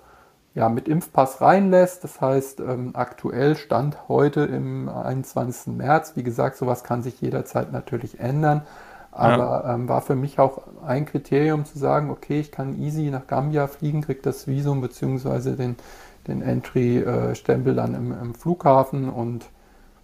ja, 0.56 0.68
mit 0.68 0.90
Impfpass 0.90 1.40
reinlässt. 1.40 2.04
Das 2.04 2.20
heißt, 2.20 2.60
ähm, 2.60 2.90
aktuell 2.96 3.56
stand 3.56 4.10
heute 4.10 4.42
im 4.42 4.90
21. 4.90 5.78
März. 5.78 6.18
Wie 6.18 6.24
gesagt, 6.24 6.58
sowas 6.58 6.84
kann 6.84 7.02
sich 7.02 7.22
jederzeit 7.22 7.72
natürlich 7.72 8.20
ändern. 8.20 8.64
Aber 9.14 9.64
ja. 9.64 9.74
ähm, 9.74 9.88
war 9.88 10.02
für 10.02 10.16
mich 10.16 10.38
auch 10.38 10.64
ein 10.86 11.06
Kriterium 11.06 11.64
zu 11.64 11.80
sagen, 11.80 12.10
okay, 12.10 12.42
ich 12.42 12.52
kann 12.52 12.78
easy 12.78 13.10
nach 13.10 13.26
Gambia 13.26 13.68
fliegen, 13.68 14.02
kriege 14.02 14.22
das 14.22 14.48
Visum 14.48 14.82
bzw. 14.82 15.56
den 15.56 15.78
den 16.28 16.42
Entry-Stempel 16.42 17.76
dann 17.76 17.96
im, 17.96 18.12
im, 18.12 18.36
Flughafen 18.36 19.10
und 19.10 19.46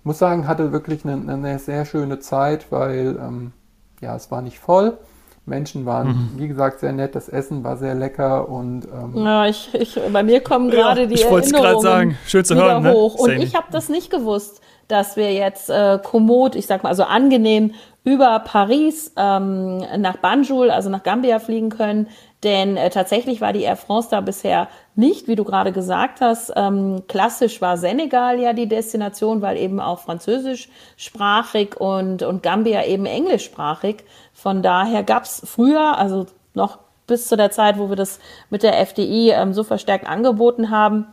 muss 0.03 0.19
sagen, 0.19 0.47
hatte 0.47 0.71
wirklich 0.71 1.05
eine, 1.05 1.31
eine 1.31 1.59
sehr 1.59 1.85
schöne 1.85 2.19
Zeit, 2.19 2.71
weil 2.71 3.17
ähm, 3.19 3.53
ja, 4.01 4.15
es 4.15 4.31
war 4.31 4.41
nicht 4.41 4.59
voll. 4.59 4.97
Menschen 5.45 5.85
waren, 5.85 6.07
mhm. 6.07 6.29
wie 6.37 6.47
gesagt, 6.47 6.79
sehr 6.79 6.93
nett. 6.93 7.15
Das 7.15 7.27
Essen 7.27 7.63
war 7.63 7.75
sehr 7.75 7.95
lecker 7.95 8.47
und 8.47 8.85
ähm, 8.85 9.25
ja, 9.25 9.47
ich, 9.47 9.73
ich, 9.73 9.99
bei 10.13 10.23
mir 10.23 10.41
kommen 10.41 10.69
gerade 10.69 11.01
ja, 11.01 11.07
die 11.07 11.15
ich 11.15 11.25
Erinnerungen 11.25 11.81
sagen. 11.81 12.17
Schön 12.25 12.45
zu 12.45 12.55
hören, 12.55 12.83
ne? 12.83 12.93
hoch. 12.93 13.15
Und 13.15 13.31
ich 13.31 13.55
habe 13.55 13.67
das 13.71 13.89
nicht 13.89 14.11
gewusst, 14.11 14.61
dass 14.87 15.17
wir 15.17 15.33
jetzt 15.33 15.69
äh, 15.69 15.99
kommod, 16.03 16.55
ich 16.55 16.67
sag 16.67 16.83
mal, 16.83 16.89
also 16.89 17.03
angenehm 17.03 17.73
über 18.03 18.39
Paris 18.39 19.13
ähm, 19.17 19.83
nach 19.97 20.17
Banjul, 20.17 20.71
also 20.71 20.89
nach 20.89 21.03
Gambia 21.03 21.39
fliegen 21.39 21.69
können. 21.69 22.07
Denn 22.43 22.77
äh, 22.77 22.89
tatsächlich 22.89 23.41
war 23.41 23.53
die 23.53 23.63
Air 23.63 23.75
France 23.75 24.07
da 24.11 24.21
bisher 24.21 24.67
nicht, 24.99 25.27
wie 25.27 25.35
du 25.35 25.45
gerade 25.45 25.71
gesagt 25.71 26.21
hast. 26.21 26.51
Ähm, 26.55 27.03
klassisch 27.07 27.61
war 27.61 27.77
Senegal 27.77 28.39
ja 28.39 28.53
die 28.53 28.67
Destination, 28.67 29.41
weil 29.41 29.57
eben 29.57 29.79
auch 29.79 29.99
französischsprachig 29.99 31.79
und, 31.79 32.21
und 32.21 32.43
Gambia 32.43 32.85
eben 32.85 33.05
englischsprachig. 33.05 34.03
Von 34.33 34.61
daher 34.61 35.03
gab 35.03 35.23
es 35.23 35.41
früher, 35.45 35.97
also 35.97 36.27
noch 36.53 36.79
bis 37.07 37.27
zu 37.27 37.37
der 37.37 37.49
Zeit, 37.49 37.79
wo 37.79 37.89
wir 37.89 37.95
das 37.95 38.19
mit 38.49 38.61
der 38.61 38.77
FDI 38.85 39.31
ähm, 39.31 39.53
so 39.53 39.63
verstärkt 39.63 40.05
angeboten 40.05 40.69
haben, 40.69 41.07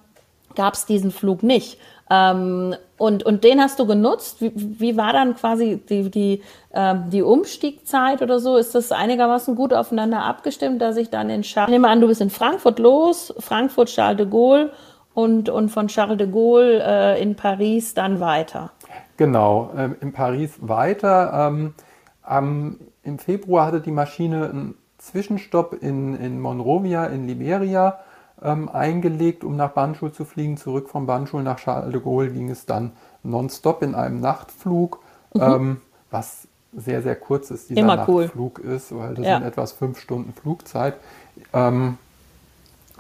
gab 0.57 0.75
es 0.75 0.85
diesen 0.85 1.13
Flug 1.13 1.43
nicht. 1.43 1.79
Ähm, 2.11 2.75
und, 2.99 3.25
und 3.25 3.45
den 3.45 3.61
hast 3.61 3.79
du 3.79 3.87
genutzt. 3.87 4.41
Wie, 4.41 4.53
wie 4.55 4.97
war 4.97 5.13
dann 5.13 5.37
quasi 5.37 5.83
die, 5.89 6.11
die, 6.11 6.43
ähm, 6.73 7.11
die 7.11 7.23
Umstiegzeit 7.23 8.23
oder 8.23 8.39
so? 8.39 8.57
Ist 8.57 8.75
das 8.75 8.91
einigermaßen 8.93 9.55
gut 9.55 9.75
aufeinander 9.75 10.23
abgestimmt, 10.23 10.81
dass 10.81 10.97
ich 10.97 11.11
dann 11.11 11.29
in 11.29 11.43
Charles, 11.43 11.71
nehme 11.71 11.89
an, 11.89 12.01
du 12.01 12.07
bist 12.07 12.21
in 12.21 12.31
Frankfurt 12.31 12.79
los, 12.79 13.35
Frankfurt 13.39 13.89
Charles 13.89 14.17
de 14.17 14.27
Gaulle 14.27 14.73
und, 15.13 15.49
und 15.49 15.69
von 15.69 15.89
Charles 15.89 16.17
de 16.17 16.31
Gaulle 16.31 16.83
äh, 16.83 17.23
in 17.23 17.37
Paris 17.37 17.93
dann 17.93 18.21
weiter. 18.21 18.73
Genau, 19.19 19.71
äh, 19.77 19.91
in 20.01 20.13
Paris 20.13 20.59
weiter. 20.61 21.49
Ähm, 21.49 21.75
ähm, 22.29 22.81
Im 23.03 23.19
Februar 23.19 23.67
hatte 23.67 23.81
die 23.81 23.93
Maschine 23.93 24.49
einen 24.49 24.75
Zwischenstopp 24.99 25.83
in, 25.83 26.17
in 26.19 26.41
Monrovia 26.41 27.07
in 27.07 27.27
Liberia 27.27 27.99
ähm, 28.43 28.69
eingelegt, 28.69 29.45
um 29.45 29.57
nach 29.57 29.71
Banjul 29.71 30.13
zu 30.13 30.25
fliegen. 30.25 30.57
Zurück 30.57 30.89
von 30.89 31.07
Banjul 31.07 31.43
nach 31.43 31.57
Charles 31.57 31.93
de 31.93 32.01
Gaulle 32.01 32.31
ging 32.31 32.51
es 32.51 32.67
dann 32.67 32.93
nonstop 33.23 33.83
in 33.83 33.95
einem 33.95 34.21
Nachtflug, 34.21 35.01
mhm. 35.35 35.41
ähm, 35.43 35.81
was 36.11 36.49
sehr, 36.77 37.03
sehr 37.03 37.17
kurz 37.17 37.51
ist, 37.51 37.71
dieser 37.71 37.81
Immer 37.81 37.97
Nachtflug 37.97 38.61
cool. 38.63 38.71
ist, 38.71 38.95
weil 38.97 39.15
das 39.15 39.27
ja. 39.27 39.39
sind 39.39 39.47
etwas 39.47 39.73
fünf 39.73 39.99
Stunden 39.99 40.33
Flugzeit. 40.33 40.97
Ähm, 41.53 41.99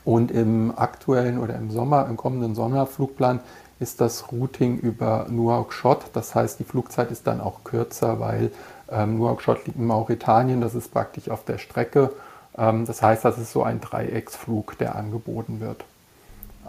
und 0.05 0.31
im 0.31 0.73
aktuellen 0.77 1.39
oder 1.39 1.57
im 1.57 1.71
Sommer, 1.71 2.07
im 2.09 2.17
kommenden 2.17 2.55
Sommerflugplan 2.55 3.41
ist 3.81 4.01
das 4.01 4.31
Routing 4.33 4.79
über 4.79 5.27
Nouakchott. 5.29 6.05
Das 6.13 6.35
heißt, 6.35 6.61
die 6.61 6.65
Flugzeit 6.65 7.11
ist 7.11 7.27
dann 7.27 7.41
auch 7.41 7.65
kürzer, 7.65 8.21
weil 8.21 8.53
ähm, 8.91 9.19
Nouakchott 9.19 9.67
liegt 9.67 9.79
in 9.79 9.87
Mauretanien. 9.87 10.61
Das 10.61 10.75
ist 10.75 10.93
praktisch 10.93 11.29
auf 11.29 11.45
der 11.45 11.59
Strecke 11.59 12.13
das 12.57 13.03
heißt, 13.03 13.25
das 13.25 13.39
ist 13.39 13.53
so 13.53 13.63
ein 13.63 13.81
Dreiecksflug, 13.81 14.79
der 14.79 14.97
angeboten 14.97 15.61
wird. 15.61 15.85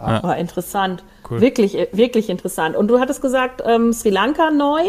Ja. 0.00 0.20
Oh, 0.22 0.30
interessant. 0.30 1.02
Cool. 1.28 1.40
Wirklich, 1.40 1.76
äh, 1.76 1.88
wirklich 1.92 2.30
interessant. 2.30 2.76
Und 2.76 2.88
du 2.88 3.00
hattest 3.00 3.20
gesagt, 3.20 3.62
ähm, 3.64 3.92
Sri 3.92 4.10
Lanka 4.10 4.50
neu. 4.50 4.84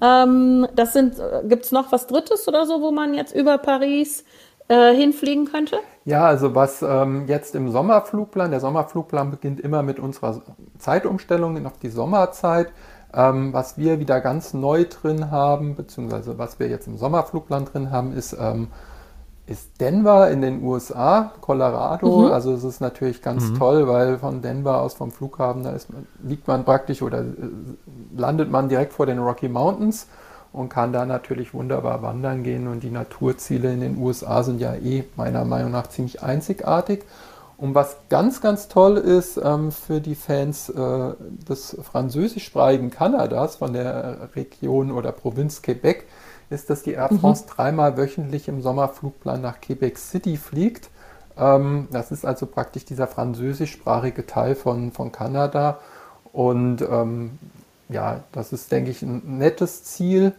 Ähm, 0.00 0.66
das 0.74 0.92
sind, 0.92 1.18
äh, 1.18 1.42
gibt 1.48 1.64
es 1.64 1.72
noch 1.72 1.90
was 1.92 2.06
Drittes 2.06 2.46
oder 2.46 2.66
so, 2.66 2.80
wo 2.80 2.92
man 2.92 3.14
jetzt 3.14 3.34
über 3.34 3.58
Paris 3.58 4.24
äh, 4.68 4.94
hinfliegen 4.94 5.46
könnte? 5.46 5.78
Ja, 6.04 6.26
also 6.26 6.54
was 6.54 6.82
ähm, 6.82 7.24
jetzt 7.26 7.54
im 7.54 7.70
Sommerflugplan, 7.70 8.50
der 8.50 8.60
Sommerflugplan 8.60 9.30
beginnt 9.30 9.60
immer 9.60 9.82
mit 9.82 9.98
unserer 9.98 10.42
Zeitumstellung 10.78 11.64
auf 11.66 11.78
die 11.78 11.88
Sommerzeit. 11.88 12.68
Ähm, 13.12 13.52
was 13.52 13.78
wir 13.78 14.00
wieder 14.00 14.20
ganz 14.20 14.54
neu 14.54 14.84
drin 14.84 15.30
haben, 15.30 15.76
beziehungsweise 15.76 16.36
was 16.36 16.58
wir 16.58 16.68
jetzt 16.68 16.88
im 16.88 16.96
Sommerflugplan 16.96 17.64
drin 17.66 17.90
haben, 17.90 18.12
ist 18.12 18.36
ähm, 18.38 18.68
ist 19.46 19.80
Denver 19.80 20.30
in 20.30 20.40
den 20.40 20.62
USA, 20.62 21.32
Colorado. 21.40 22.22
Mhm. 22.22 22.32
Also 22.32 22.52
es 22.52 22.64
ist 22.64 22.80
natürlich 22.80 23.20
ganz 23.20 23.50
mhm. 23.50 23.58
toll, 23.58 23.88
weil 23.88 24.18
von 24.18 24.40
Denver 24.40 24.80
aus 24.80 24.94
vom 24.94 25.10
Flughafen, 25.10 25.64
da 25.64 25.72
ist, 25.72 25.88
liegt 26.22 26.48
man 26.48 26.64
praktisch 26.64 27.02
oder 27.02 27.20
äh, 27.20 27.24
landet 28.16 28.50
man 28.50 28.68
direkt 28.68 28.94
vor 28.94 29.06
den 29.06 29.18
Rocky 29.18 29.48
Mountains 29.48 30.06
und 30.52 30.68
kann 30.68 30.92
da 30.92 31.04
natürlich 31.04 31.52
wunderbar 31.52 32.00
wandern 32.00 32.42
gehen. 32.42 32.68
Und 32.68 32.82
die 32.82 32.90
Naturziele 32.90 33.72
in 33.72 33.80
den 33.80 33.98
USA 33.98 34.42
sind 34.42 34.60
ja 34.60 34.74
eh 34.74 35.04
meiner 35.16 35.44
Meinung 35.44 35.72
nach 35.72 35.88
ziemlich 35.88 36.22
einzigartig. 36.22 37.04
Und 37.56 37.74
was 37.74 37.96
ganz, 38.08 38.40
ganz 38.40 38.68
toll 38.68 38.96
ist 38.96 39.36
ähm, 39.42 39.70
für 39.70 40.00
die 40.00 40.14
Fans 40.14 40.68
äh, 40.68 41.12
des 41.48 41.76
französischsprachigen 41.82 42.90
Kanadas 42.90 43.56
von 43.56 43.72
der 43.72 44.30
Region 44.34 44.90
oder 44.90 45.12
Provinz 45.12 45.62
Quebec, 45.62 46.06
ist, 46.50 46.70
dass 46.70 46.82
die 46.82 46.92
Air. 46.92 47.08
France 47.08 47.44
mhm. 47.44 47.50
dreimal 47.50 47.96
wöchentlich 47.96 48.48
im 48.48 48.62
Sommerflugplan 48.62 49.40
nach 49.40 49.60
Quebec 49.60 49.98
City 49.98 50.36
fliegt. 50.36 50.90
Ähm, 51.36 51.88
das 51.90 52.12
ist 52.12 52.24
also 52.24 52.46
praktisch 52.46 52.84
dieser 52.84 53.06
französischsprachige 53.06 54.26
Teil 54.26 54.54
von, 54.54 54.92
von 54.92 55.12
Kanada. 55.12 55.78
Und 56.32 56.82
ähm, 56.82 57.38
ja, 57.88 58.20
das 58.32 58.52
ist, 58.52 58.70
denke 58.72 58.90
ich, 58.90 59.02
ein 59.02 59.38
nettes 59.38 59.84
Ziel 59.84 60.32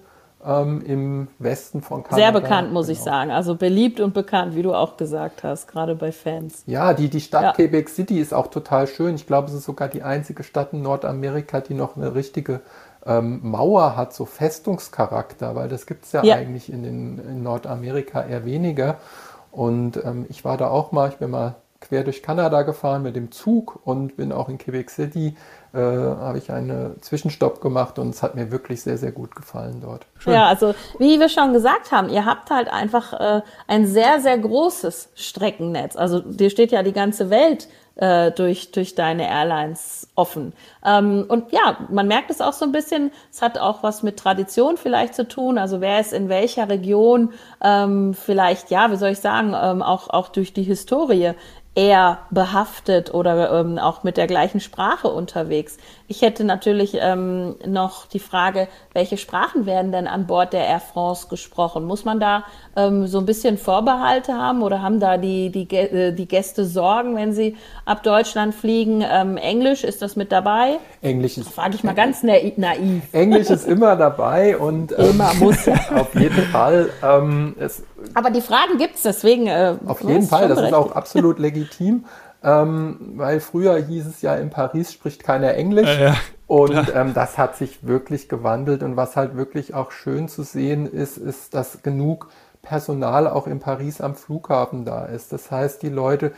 ähm, 0.46 0.82
im 0.86 1.28
Westen 1.40 1.82
von 1.82 2.04
Kanada. 2.04 2.16
Sehr 2.16 2.32
bekannt, 2.32 2.72
muss 2.72 2.88
genau. 2.88 2.98
ich 2.98 3.04
sagen. 3.04 3.32
Also 3.32 3.56
beliebt 3.56 4.00
und 4.00 4.14
bekannt, 4.14 4.56
wie 4.56 4.62
du 4.62 4.74
auch 4.74 4.98
gesagt 4.98 5.44
hast, 5.44 5.68
gerade 5.68 5.96
bei 5.96 6.12
Fans. 6.12 6.64
Ja, 6.68 6.94
die, 6.94 7.10
die 7.10 7.22
Stadt 7.22 7.44
ja. 7.44 7.54
Quebec 7.54 7.90
City 7.90 8.20
ist 8.20 8.34
auch 8.34 8.48
total 8.48 8.88
schön. 8.88 9.16
Ich 9.16 9.28
glaube, 9.28 9.48
es 9.50 9.54
ist 9.54 9.66
sogar 9.66 9.88
die 9.88 10.04
einzige 10.04 10.44
Stadt 10.44 10.74
in 10.74 10.82
Nordamerika, 10.82 11.62
die 11.62 11.74
noch 11.74 11.96
eine 11.96 12.14
richtige 12.14 12.62
ähm, 13.06 13.40
Mauer 13.44 13.96
hat, 13.96 14.14
so 14.14 14.26
Festungscharakter, 14.26 15.56
weil 15.56 15.70
das 15.70 15.86
gibt 15.86 16.06
es 16.06 16.12
ja, 16.12 16.24
ja, 16.24 16.36
eigentlich 16.36 16.72
in, 16.72 16.84
den, 16.84 17.20
in 17.20 17.44
Nordamerika 17.44 18.24
eher 18.24 18.46
weniger. 18.46 18.98
Und 19.52 20.04
ähm, 20.04 20.26
ich 20.30 20.44
war 20.44 20.58
da 20.58 20.70
auch 20.70 20.92
mal, 20.92 21.10
ich 21.10 21.18
bin 21.18 21.32
mal 21.32 21.56
quer 21.82 22.04
durch 22.04 22.24
Kanada 22.24 22.64
gefahren 22.64 23.04
mit 23.04 23.16
dem 23.16 23.32
Zug 23.32 23.80
und 23.86 24.18
bin 24.18 24.32
auch 24.32 24.50
in 24.50 24.58
Quebec 24.58 24.90
City, 24.90 25.36
äh, 25.74 25.78
habe 25.78 26.38
ich 26.38 26.52
einen 26.52 27.02
Zwischenstopp 27.02 27.62
gemacht 27.62 28.00
und 28.00 28.10
es 28.10 28.24
hat 28.24 28.36
mir 28.36 28.52
wirklich 28.52 28.82
sehr, 28.82 28.98
sehr 28.98 29.12
gut 29.12 29.36
gefallen 29.36 29.82
dort. 29.82 30.08
Schön. 30.18 30.34
Ja, 30.34 30.48
also 30.48 30.74
wie 30.98 31.20
wir 31.20 31.30
schon 31.30 31.54
gesagt 31.54 31.92
haben, 31.92 32.10
ihr 32.10 32.26
habt 32.26 32.50
halt 32.50 32.70
einfach 32.70 33.14
äh, 33.14 33.42
ein 33.68 33.86
sehr, 33.86 34.20
sehr 34.20 34.38
großes 34.38 35.10
Streckennetz. 35.16 35.96
Also 35.96 36.22
dir 36.22 36.50
steht 36.50 36.72
ja 36.72 36.82
die 36.82 36.94
ganze 36.94 37.30
Welt 37.30 37.68
äh, 37.96 38.32
durch, 38.32 38.72
durch 38.72 38.96
deine 38.96 39.30
Airlines 39.30 40.10
offen. 40.16 40.54
Ähm, 40.86 41.26
und 41.28 41.52
ja, 41.52 41.78
man 41.90 42.08
merkt 42.08 42.30
es 42.30 42.42
auch 42.42 42.54
so 42.54 42.66
ein 42.66 42.72
bisschen, 42.72 43.12
es 43.32 43.42
hat 43.42 43.58
auch 43.58 43.84
was 43.84 44.04
mit 44.04 44.18
Tradition 44.18 44.78
vielleicht 44.78 45.16
zu 45.16 45.28
tun. 45.28 45.58
Also 45.58 45.82
wer 45.82 46.00
ist 46.00 46.14
in 46.14 46.30
welcher 46.30 46.70
Region 46.70 47.34
ähm, 47.64 48.14
vielleicht, 48.14 48.70
ja, 48.72 48.92
wie 48.92 48.98
soll 48.98 49.12
ich 49.12 49.20
sagen, 49.20 49.56
ähm, 49.60 49.82
auch, 49.82 50.10
auch 50.10 50.30
durch 50.30 50.54
die 50.54 50.64
Historie 50.64 51.34
eher 51.76 52.20
behaftet 52.32 53.14
oder 53.14 53.60
ähm, 53.60 53.78
auch 53.78 54.04
mit 54.04 54.16
der 54.16 54.28
gleichen 54.28 54.62
Sprache 54.62 55.10
unterwegs. 55.10 55.78
Ich 56.08 56.22
hätte 56.22 56.46
natürlich 56.46 56.98
ähm, 57.02 57.56
noch 57.66 58.06
die 58.06 58.20
Frage, 58.20 58.70
welche 58.94 59.18
Sprachen 59.18 59.66
werden 59.66 59.92
denn 59.92 60.08
an 60.08 60.26
Bord 60.26 60.54
der 60.54 60.66
Air 60.66 60.80
France 60.80 61.28
gesprochen? 61.28 61.84
Muss 61.84 62.06
man 62.06 62.20
da 62.20 62.46
ähm, 62.78 63.08
so 63.08 63.20
ein 63.20 63.26
bisschen 63.26 63.58
Vorbehalte 63.58 64.34
haben 64.34 64.62
oder 64.62 64.82
haben 64.82 65.02
da 65.02 65.18
die, 65.18 65.50
die, 65.50 65.70
äh, 65.76 66.14
die 66.14 66.28
Gäste 66.28 66.64
Sorgen, 66.64 67.18
wenn 67.18 67.34
sie 67.34 67.58
ab 67.84 68.04
Deutschland 68.04 68.56
fliegen? 68.56 69.04
Ähm, 69.06 69.36
Englisch, 69.36 69.84
ist 69.84 70.02
das 70.02 70.16
mit 70.16 70.32
dabei? 70.32 70.78
Englisch 71.02 71.38
ist. 71.38 71.50
Frage 71.50 71.76
ich 71.76 71.84
mal 71.84 71.96
ganz 71.96 72.24
naiv. 72.24 73.04
Englisch 73.12 73.50
ist 73.50 73.68
immer 73.68 73.98
dabei 73.98 74.58
und. 74.58 74.94
Ähm, 74.98 75.10
immer 75.10 75.34
muss. 75.34 75.68
auf 75.96 76.16
jeden 76.16 76.44
Fall. 76.44 76.90
Ähm, 77.04 77.56
es, 77.60 77.84
Aber 78.14 78.30
die 78.30 78.42
Fragen 78.42 78.78
gibt 78.78 78.96
es, 78.96 79.02
deswegen. 79.02 79.48
Äh, 79.48 79.76
auf 79.88 80.02
jeden 80.02 80.28
Fall, 80.28 80.48
das 80.48 80.62
ist 80.62 80.74
auch 80.74 80.94
absolut 80.94 81.38
legitim 81.40 81.65
ähm, 82.44 83.14
weil 83.16 83.40
früher 83.40 83.76
hieß 83.78 84.06
es 84.06 84.22
ja, 84.22 84.36
in 84.36 84.52
Paris 84.52 84.94
spricht 84.94 85.24
keiner 85.24 85.56
Englisch. 85.56 85.90
Äh, 85.90 86.04
ja. 86.04 86.16
Und 86.48 86.94
ähm, 86.96 87.16
das 87.16 87.40
hat 87.40 87.56
sich 87.56 87.88
wirklich 87.88 88.30
gewandelt. 88.30 88.84
Und 88.84 88.96
was 88.96 89.16
halt 89.16 89.36
wirklich 89.36 89.74
auch 89.74 89.92
schön 89.92 90.28
zu 90.28 90.44
sehen 90.44 90.86
ist, 90.86 91.18
ist, 91.18 91.56
dass 91.56 91.82
genug 91.82 92.30
Personal 92.62 93.28
auch 93.28 93.48
in 93.48 93.60
Paris 93.60 94.00
am 94.00 94.16
Flughafen 94.16 94.86
da 94.86 95.06
ist. 95.06 95.34
Das 95.34 95.50
heißt, 95.50 95.82
die 95.82 95.90
Leute, 95.90 96.34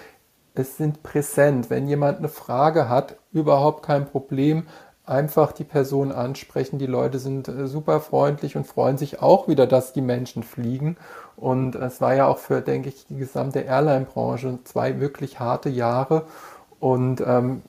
es 0.54 0.78
sind 0.78 1.04
präsent. 1.04 1.70
Wenn 1.70 1.88
jemand 1.88 2.20
eine 2.20 2.30
Frage 2.30 2.88
hat, 2.88 3.18
überhaupt 3.34 3.86
kein 3.86 4.06
Problem. 4.06 4.68
Einfach 5.08 5.54
die 5.54 5.64
Person 5.64 6.12
ansprechen. 6.12 6.80
Die 6.80 6.86
Leute 6.86 7.18
sind 7.20 7.48
äh, 7.48 7.66
super 7.68 8.02
freundlich 8.02 8.58
und 8.58 8.68
freuen 8.68 8.98
sich 8.98 9.22
auch 9.22 9.48
wieder, 9.48 9.66
dass 9.66 9.94
die 9.94 10.02
Menschen 10.02 10.44
fliegen. 10.44 10.98
Und 11.38 11.76
es 11.76 12.02
war 12.02 12.14
ja 12.14 12.28
auch 12.28 12.40
für, 12.40 12.60
denke 12.60 12.90
ich, 12.90 13.06
die 13.08 13.16
gesamte 13.16 13.62
Airline-Branche 13.62 14.60
zwei 14.66 15.00
wirklich 15.00 15.40
harte 15.40 15.70
Jahre. 15.70 16.24
Und 16.82 17.24
ähm, 17.26 17.62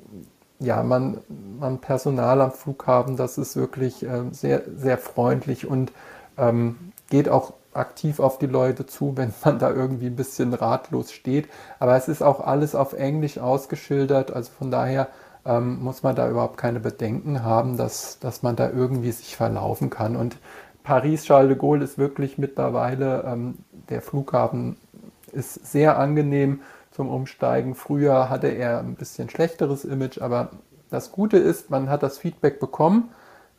ja, 0.58 0.82
man, 0.82 1.18
man 1.60 1.78
Personal 1.80 2.40
am 2.40 2.50
Flughafen, 2.50 3.16
das 3.16 3.38
ist 3.38 3.54
wirklich 3.54 4.02
äh, 4.02 4.24
sehr, 4.32 4.62
sehr 4.76 4.98
freundlich 4.98 5.64
und 5.64 5.92
ähm, 6.36 6.92
geht 7.08 7.28
auch 7.28 7.52
aktiv 7.72 8.18
auf 8.18 8.38
die 8.38 8.46
Leute 8.46 8.86
zu, 8.86 9.12
wenn 9.16 9.32
man 9.44 9.60
da 9.60 9.70
irgendwie 9.70 10.06
ein 10.06 10.16
bisschen 10.16 10.54
ratlos 10.54 11.12
steht. 11.12 11.48
Aber 11.78 11.96
es 11.96 12.08
ist 12.08 12.22
auch 12.22 12.40
alles 12.40 12.74
auf 12.74 12.94
Englisch 12.94 13.38
ausgeschildert. 13.38 14.32
Also 14.32 14.50
von 14.58 14.72
daher 14.72 15.06
ähm, 15.48 15.82
muss 15.82 16.02
man 16.02 16.14
da 16.14 16.28
überhaupt 16.30 16.58
keine 16.58 16.78
Bedenken 16.78 17.42
haben, 17.42 17.76
dass, 17.76 18.18
dass 18.20 18.42
man 18.42 18.54
da 18.54 18.70
irgendwie 18.70 19.12
sich 19.12 19.34
verlaufen 19.34 19.88
kann. 19.90 20.14
Und 20.14 20.36
Paris-Charles 20.84 21.48
de 21.48 21.58
Gaulle 21.58 21.84
ist 21.84 21.98
wirklich 21.98 22.38
mittlerweile, 22.38 23.24
ähm, 23.26 23.58
der 23.88 24.02
Flughafen 24.02 24.76
ist 25.32 25.66
sehr 25.66 25.98
angenehm 25.98 26.60
zum 26.90 27.08
Umsteigen. 27.08 27.74
Früher 27.74 28.28
hatte 28.28 28.48
er 28.48 28.80
ein 28.80 28.94
bisschen 28.94 29.30
schlechteres 29.30 29.84
Image, 29.84 30.20
aber 30.20 30.50
das 30.90 31.12
Gute 31.12 31.38
ist, 31.38 31.70
man 31.70 31.88
hat 31.88 32.02
das 32.02 32.18
Feedback 32.18 32.60
bekommen. 32.60 33.10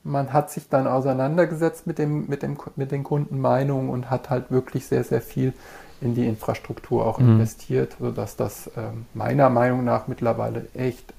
man 0.03 0.31
hat 0.31 0.49
sich 0.49 0.69
dann 0.69 0.87
auseinandergesetzt 0.87 1.85
mit, 1.85 1.97
dem, 1.99 2.27
mit, 2.27 2.41
dem, 2.41 2.57
mit 2.77 2.91
den 2.91 3.03
Kundenmeinungen 3.03 3.89
und 3.89 4.09
hat 4.09 4.29
halt 4.29 4.49
wirklich 4.49 4.85
sehr, 4.87 5.03
sehr 5.03 5.21
viel 5.21 5.53
in 6.01 6.15
die 6.15 6.25
Infrastruktur 6.25 7.05
auch 7.05 7.19
mhm. 7.19 7.33
investiert, 7.33 7.97
sodass 7.99 8.37
das 8.37 8.67
äh, 8.67 8.91
meiner 9.13 9.49
Meinung 9.49 9.83
nach 9.83 10.07
mittlerweile 10.07 10.67
echt 10.73 11.13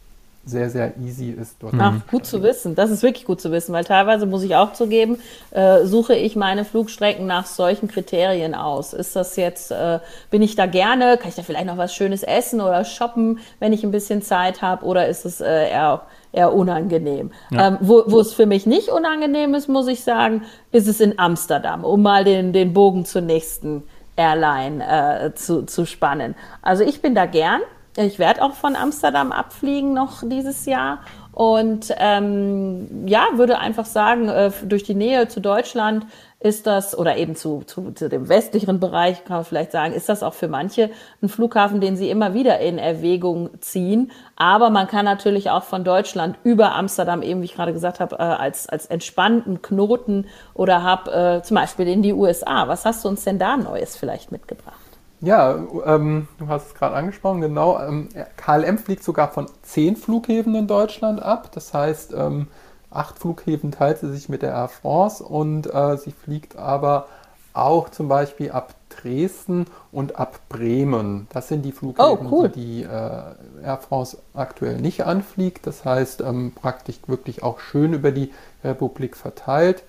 sehr, 0.51 0.71
sehr 0.71 0.97
easy 0.99 1.31
ist 1.31 1.57
dort. 1.61 1.75
Ach, 1.79 1.95
gut 2.11 2.27
zu 2.27 2.43
wissen. 2.43 2.75
Das 2.75 2.91
ist 2.91 3.03
wirklich 3.03 3.25
gut 3.25 3.41
zu 3.41 3.51
wissen, 3.53 3.73
weil 3.73 3.85
teilweise 3.85 4.27
muss 4.27 4.43
ich 4.43 4.57
auch 4.57 4.73
zugeben, 4.73 5.19
äh, 5.53 5.85
suche 5.85 6.15
ich 6.15 6.37
meine 6.37 6.65
Flugstrecken 6.65 7.27
nach 7.27 7.47
solchen 7.47 7.89
Kriterien 7.89 8.55
aus. 8.55 8.93
Ist 8.93 9.17
das 9.17 9.37
jetzt, 9.37 9.71
äh, 9.71 10.01
bin 10.31 10.43
ich 10.43 10.57
da 10.57 10.67
gerne, 10.67 11.17
kann 11.17 11.29
ich 11.29 11.37
da 11.37 11.43
vielleicht 11.43 11.67
noch 11.67 11.79
was 11.79 11.95
Schönes 11.95 12.23
essen 12.23 12.61
oder 12.61 12.85
shoppen, 12.85 13.39
wenn 13.59 13.73
ich 13.73 13.85
ein 13.85 13.91
bisschen 13.91 14.23
Zeit 14.23 14.63
habe, 14.63 14.85
oder 14.85 15.09
ist 15.09 15.25
es 15.25 15.41
äh, 15.41 15.71
eher, 15.71 16.03
eher 16.33 16.53
unangenehm? 16.53 17.31
Ja. 17.51 17.69
Ähm, 17.69 17.79
wo, 17.81 18.05
wo 18.07 18.21
es 18.21 18.35
für 18.35 18.47
mich 18.47 18.67
nicht 18.67 18.89
unangenehm 18.89 19.55
ist, 19.55 19.69
muss 19.69 19.87
ich 19.87 20.03
sagen, 20.03 20.43
ist 20.73 20.89
es 20.89 21.01
in 21.01 21.19
Amsterdam, 21.19 21.85
um 21.85 22.03
mal 22.03 22.25
den, 22.25 22.53
den 22.53 22.73
Bogen 22.73 23.05
zur 23.05 23.23
nächsten 23.23 23.85
Airline 24.17 24.85
äh, 24.85 25.35
zu, 25.35 25.63
zu 25.63 25.87
spannen. 25.87 26.35
Also 26.63 26.85
ich 26.85 27.01
bin 27.01 27.15
da 27.15 27.27
gern. 27.27 27.61
Ich 27.97 28.19
werde 28.21 28.43
auch 28.43 28.53
von 28.53 28.77
Amsterdam 28.77 29.33
abfliegen 29.33 29.95
noch 29.95 30.23
dieses 30.25 30.65
Jahr 30.65 31.01
und 31.33 31.93
ähm, 31.99 33.07
ja, 33.07 33.27
würde 33.35 33.59
einfach 33.59 33.87
sagen, 33.87 34.29
äh, 34.29 34.51
durch 34.65 34.85
die 34.85 34.95
Nähe 34.95 35.27
zu 35.27 35.41
Deutschland 35.41 36.07
ist 36.39 36.67
das, 36.67 36.97
oder 36.97 37.17
eben 37.17 37.37
zu, 37.37 37.63
zu, 37.67 37.93
zu 37.93 38.09
dem 38.09 38.29
westlicheren 38.29 38.81
Bereich, 38.81 39.25
kann 39.25 39.37
man 39.37 39.45
vielleicht 39.45 39.73
sagen, 39.73 39.93
ist 39.93 40.09
das 40.09 40.23
auch 40.23 40.35
für 40.35 40.49
manche 40.49 40.91
ein 41.23 41.29
Flughafen, 41.29 41.81
den 41.81 41.97
sie 41.97 42.11
immer 42.11 42.33
wieder 42.33 42.61
in 42.61 42.79
Erwägung 42.79 43.51
ziehen. 43.61 44.11
Aber 44.37 44.71
man 44.71 44.87
kann 44.87 45.05
natürlich 45.05 45.51
auch 45.51 45.65
von 45.65 45.85
Deutschland 45.85 46.37
über 46.43 46.75
Amsterdam, 46.75 47.23
eben 47.23 47.41
wie 47.43 47.45
ich 47.45 47.55
gerade 47.55 47.73
gesagt 47.73 48.01
habe, 48.01 48.17
äh, 48.17 48.23
als, 48.23 48.69
als 48.69 48.87
entspannten 48.87 49.63
Knoten 49.63 50.27
oder 50.55 50.83
hab 50.83 51.09
äh, 51.09 51.43
zum 51.43 51.57
Beispiel 51.57 51.89
in 51.89 52.03
die 52.03 52.15
USA. 52.15 52.69
Was 52.69 52.85
hast 52.85 53.05
du 53.05 53.09
uns 53.09 53.25
denn 53.25 53.39
da 53.39 53.57
Neues 53.57 53.97
vielleicht 53.97 54.33
mitgebracht? 54.33 54.80
Ja, 55.21 55.59
ähm, 55.85 56.29
du 56.39 56.49
hast 56.49 56.69
es 56.69 56.75
gerade 56.75 56.95
angesprochen, 56.95 57.41
genau. 57.41 57.79
Ähm, 57.81 58.09
KLM 58.37 58.79
fliegt 58.79 59.05
sogar 59.05 59.31
von 59.31 59.47
zehn 59.63 59.97
Flughäfen 59.97 60.55
in 60.55 60.67
Deutschland 60.67 61.23
ab. 61.23 61.51
Das 61.53 61.75
heißt, 61.75 62.15
ähm, 62.17 62.49
acht 62.91 63.19
Flughäfen 63.19 63.71
teilt 63.71 63.99
sie 63.99 64.11
sich 64.11 64.29
mit 64.29 64.43
der 64.43 64.53
Air 64.53 64.69
France 64.69 65.23
und 65.23 65.73
äh, 65.73 65.97
sie 65.99 66.13
fliegt 66.13 66.57
aber 66.57 67.07
auch 67.53 67.89
zum 67.91 68.09
Beispiel 68.09 68.51
ab 68.53 68.75
Dresden 68.89 69.67
und 69.93 70.17
ab 70.17 70.41
Bremen. 70.49 71.27
Das 71.33 71.49
sind 71.49 71.63
die 71.63 71.73
Flughäfen, 71.73 72.27
oh, 72.27 72.31
cool. 72.31 72.49
die 72.49 72.83
äh, 72.83 72.87
Air 72.87 73.79
France 73.87 74.19
aktuell 74.35 74.81
nicht 74.81 75.05
anfliegt. 75.05 75.67
Das 75.67 75.85
heißt, 75.85 76.23
ähm, 76.23 76.53
praktisch 76.55 76.99
wirklich 77.07 77.43
auch 77.43 77.61
schön 77.61 77.93
über 77.93 78.11
die 78.13 78.33
Republik 78.65 79.17
verteilt. 79.17 79.83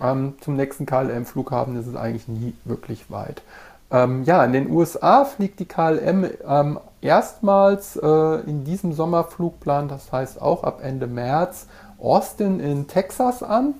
Ähm, 0.00 0.34
zum 0.40 0.56
nächsten 0.56 0.84
KLM-Flughafen 0.84 1.76
ist 1.76 1.86
es 1.86 1.96
eigentlich 1.96 2.28
nie 2.28 2.54
wirklich 2.64 3.10
weit. 3.10 3.42
Ähm, 3.90 4.24
ja, 4.24 4.44
in 4.44 4.52
den 4.52 4.70
USA 4.70 5.24
fliegt 5.24 5.60
die 5.60 5.64
KLM 5.64 6.28
ähm, 6.46 6.80
erstmals 7.00 7.96
äh, 7.96 8.40
in 8.40 8.64
diesem 8.64 8.92
Sommerflugplan, 8.92 9.88
das 9.88 10.10
heißt 10.10 10.42
auch 10.42 10.64
ab 10.64 10.80
Ende 10.82 11.06
März, 11.06 11.66
Austin 11.98 12.58
in 12.58 12.88
Texas 12.88 13.42
an. 13.42 13.74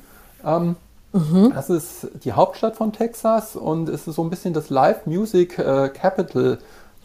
Ähm, 0.45 0.77
mhm. 1.13 1.53
Das 1.55 1.71
ist 1.71 2.09
die 2.23 2.33
Hauptstadt 2.33 2.77
von 2.77 2.93
Texas 2.93 3.57
und 3.57 3.89
es 3.89 4.07
ist 4.07 4.15
so 4.15 4.23
ein 4.23 4.31
bisschen 4.31 4.55
das 4.55 4.71
Live 4.71 5.07
Music 5.07 5.59
äh, 5.59 5.89
Capital 5.89 6.59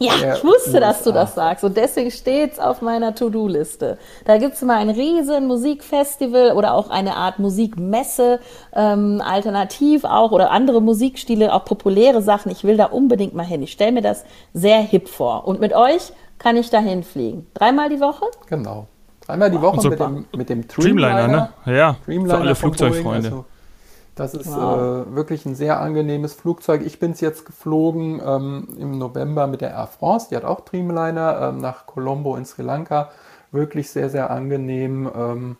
ja, 0.04 0.34
ich 0.34 0.44
wusste, 0.44 0.80
dass 0.80 1.02
du 1.02 1.12
das 1.12 1.34
sagst 1.34 1.64
und 1.64 1.76
deswegen 1.76 2.10
steht 2.10 2.52
es 2.52 2.58
auf 2.58 2.82
meiner 2.82 3.14
To-Do-Liste. 3.14 3.98
Da 4.24 4.38
gibt 4.38 4.54
es 4.54 4.62
immer 4.62 4.76
ein 4.76 4.90
riesen 4.90 5.46
Musikfestival 5.46 6.52
oder 6.52 6.74
auch 6.74 6.90
eine 6.90 7.16
Art 7.16 7.38
Musikmesse, 7.38 8.40
ähm, 8.74 9.22
alternativ 9.24 10.04
auch 10.04 10.32
oder 10.32 10.50
andere 10.50 10.80
Musikstile, 10.80 11.52
auch 11.52 11.64
populäre 11.64 12.22
Sachen. 12.22 12.50
Ich 12.50 12.64
will 12.64 12.76
da 12.76 12.86
unbedingt 12.86 13.34
mal 13.34 13.46
hin. 13.46 13.62
Ich 13.62 13.72
stelle 13.72 13.92
mir 13.92 14.02
das 14.02 14.24
sehr 14.52 14.80
hip 14.80 15.08
vor. 15.08 15.46
Und 15.46 15.60
mit 15.60 15.72
euch 15.72 16.12
kann 16.38 16.56
ich 16.56 16.70
da 16.70 16.78
hinfliegen. 16.78 17.46
Dreimal 17.54 17.88
die 17.88 18.00
Woche? 18.00 18.26
Genau. 18.48 18.86
Dreimal 19.24 19.50
die 19.50 19.60
Woche 19.60 19.80
so 19.80 19.88
mit, 19.90 20.00
dem, 20.00 20.24
mit 20.36 20.48
dem 20.48 20.66
Dreamliner. 20.66 21.26
Dreamliner 21.26 21.52
ne? 21.64 21.76
Ja, 21.76 21.96
Dreamliner 22.04 22.34
für 22.34 22.40
alle 22.40 22.54
Flugzeugfreunde. 22.54 23.28
Also 23.28 23.44
das 24.14 24.34
ist 24.34 24.54
wow. 24.54 25.06
äh, 25.06 25.14
wirklich 25.14 25.46
ein 25.46 25.54
sehr 25.54 25.80
angenehmes 25.80 26.34
Flugzeug. 26.34 26.82
Ich 26.84 26.98
bin 26.98 27.12
es 27.12 27.20
jetzt 27.20 27.46
geflogen 27.46 28.20
ähm, 28.24 28.68
im 28.78 28.98
November 28.98 29.46
mit 29.46 29.62
der 29.62 29.70
Air 29.70 29.86
France. 29.86 30.28
Die 30.30 30.36
hat 30.36 30.44
auch 30.44 30.60
Dreamliner 30.60 31.48
ähm, 31.48 31.58
nach 31.58 31.86
Colombo 31.86 32.36
in 32.36 32.44
Sri 32.44 32.62
Lanka. 32.62 33.10
Wirklich 33.52 33.90
sehr, 33.90 34.10
sehr 34.10 34.30
angenehm. 34.30 35.10
Ähm, 35.14 35.56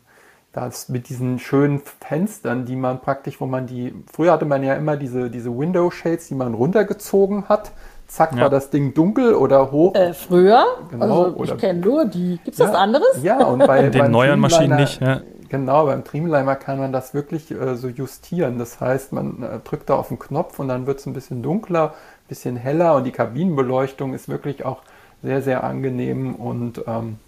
das 0.52 0.90
mit 0.90 1.08
diesen 1.08 1.38
schönen 1.38 1.80
Fenstern, 1.80 2.66
die 2.66 2.76
man 2.76 3.00
praktisch, 3.00 3.40
wo 3.40 3.46
man 3.46 3.66
die, 3.66 3.94
früher 4.12 4.32
hatte 4.32 4.44
man 4.44 4.62
ja 4.62 4.74
immer 4.74 4.98
diese, 4.98 5.30
diese 5.30 5.56
Window 5.56 5.90
Shades, 5.90 6.28
die 6.28 6.34
man 6.34 6.52
runtergezogen 6.52 7.48
hat. 7.48 7.72
Zack, 8.06 8.34
ja. 8.34 8.42
war 8.42 8.50
das 8.50 8.68
Ding 8.68 8.92
dunkel 8.92 9.34
oder 9.34 9.72
hoch. 9.72 9.94
Äh, 9.94 10.12
früher? 10.12 10.66
Genau. 10.90 11.24
Also, 11.24 11.44
ich 11.44 11.56
kenne 11.56 11.80
nur 11.80 12.04
die. 12.04 12.38
Gibt 12.44 12.48
es 12.48 12.58
ja, 12.58 12.68
was 12.68 12.74
anderes? 12.74 13.22
Ja, 13.22 13.42
und 13.46 13.66
bei 13.66 13.88
den 13.88 14.10
neuen 14.10 14.38
Maschinen 14.38 14.76
nicht. 14.76 15.00
Ja. 15.00 15.22
Genau, 15.52 15.84
beim 15.84 16.02
Dreamliner 16.02 16.56
kann 16.56 16.78
man 16.78 16.92
das 16.92 17.12
wirklich 17.12 17.50
äh, 17.50 17.76
so 17.76 17.88
justieren. 17.88 18.58
Das 18.58 18.80
heißt, 18.80 19.12
man 19.12 19.42
äh, 19.42 19.58
drückt 19.58 19.90
da 19.90 19.96
auf 19.96 20.08
den 20.08 20.18
Knopf 20.18 20.58
und 20.58 20.68
dann 20.68 20.86
wird 20.86 21.00
es 21.00 21.04
ein 21.04 21.12
bisschen 21.12 21.42
dunkler, 21.42 21.90
ein 21.90 22.28
bisschen 22.28 22.56
heller 22.56 22.94
und 22.96 23.04
die 23.04 23.12
Kabinenbeleuchtung 23.12 24.14
ist 24.14 24.30
wirklich 24.30 24.64
auch 24.64 24.80
sehr, 25.22 25.42
sehr 25.42 25.62
angenehm 25.62 26.36
und 26.36 26.82
ähm, 26.86 27.18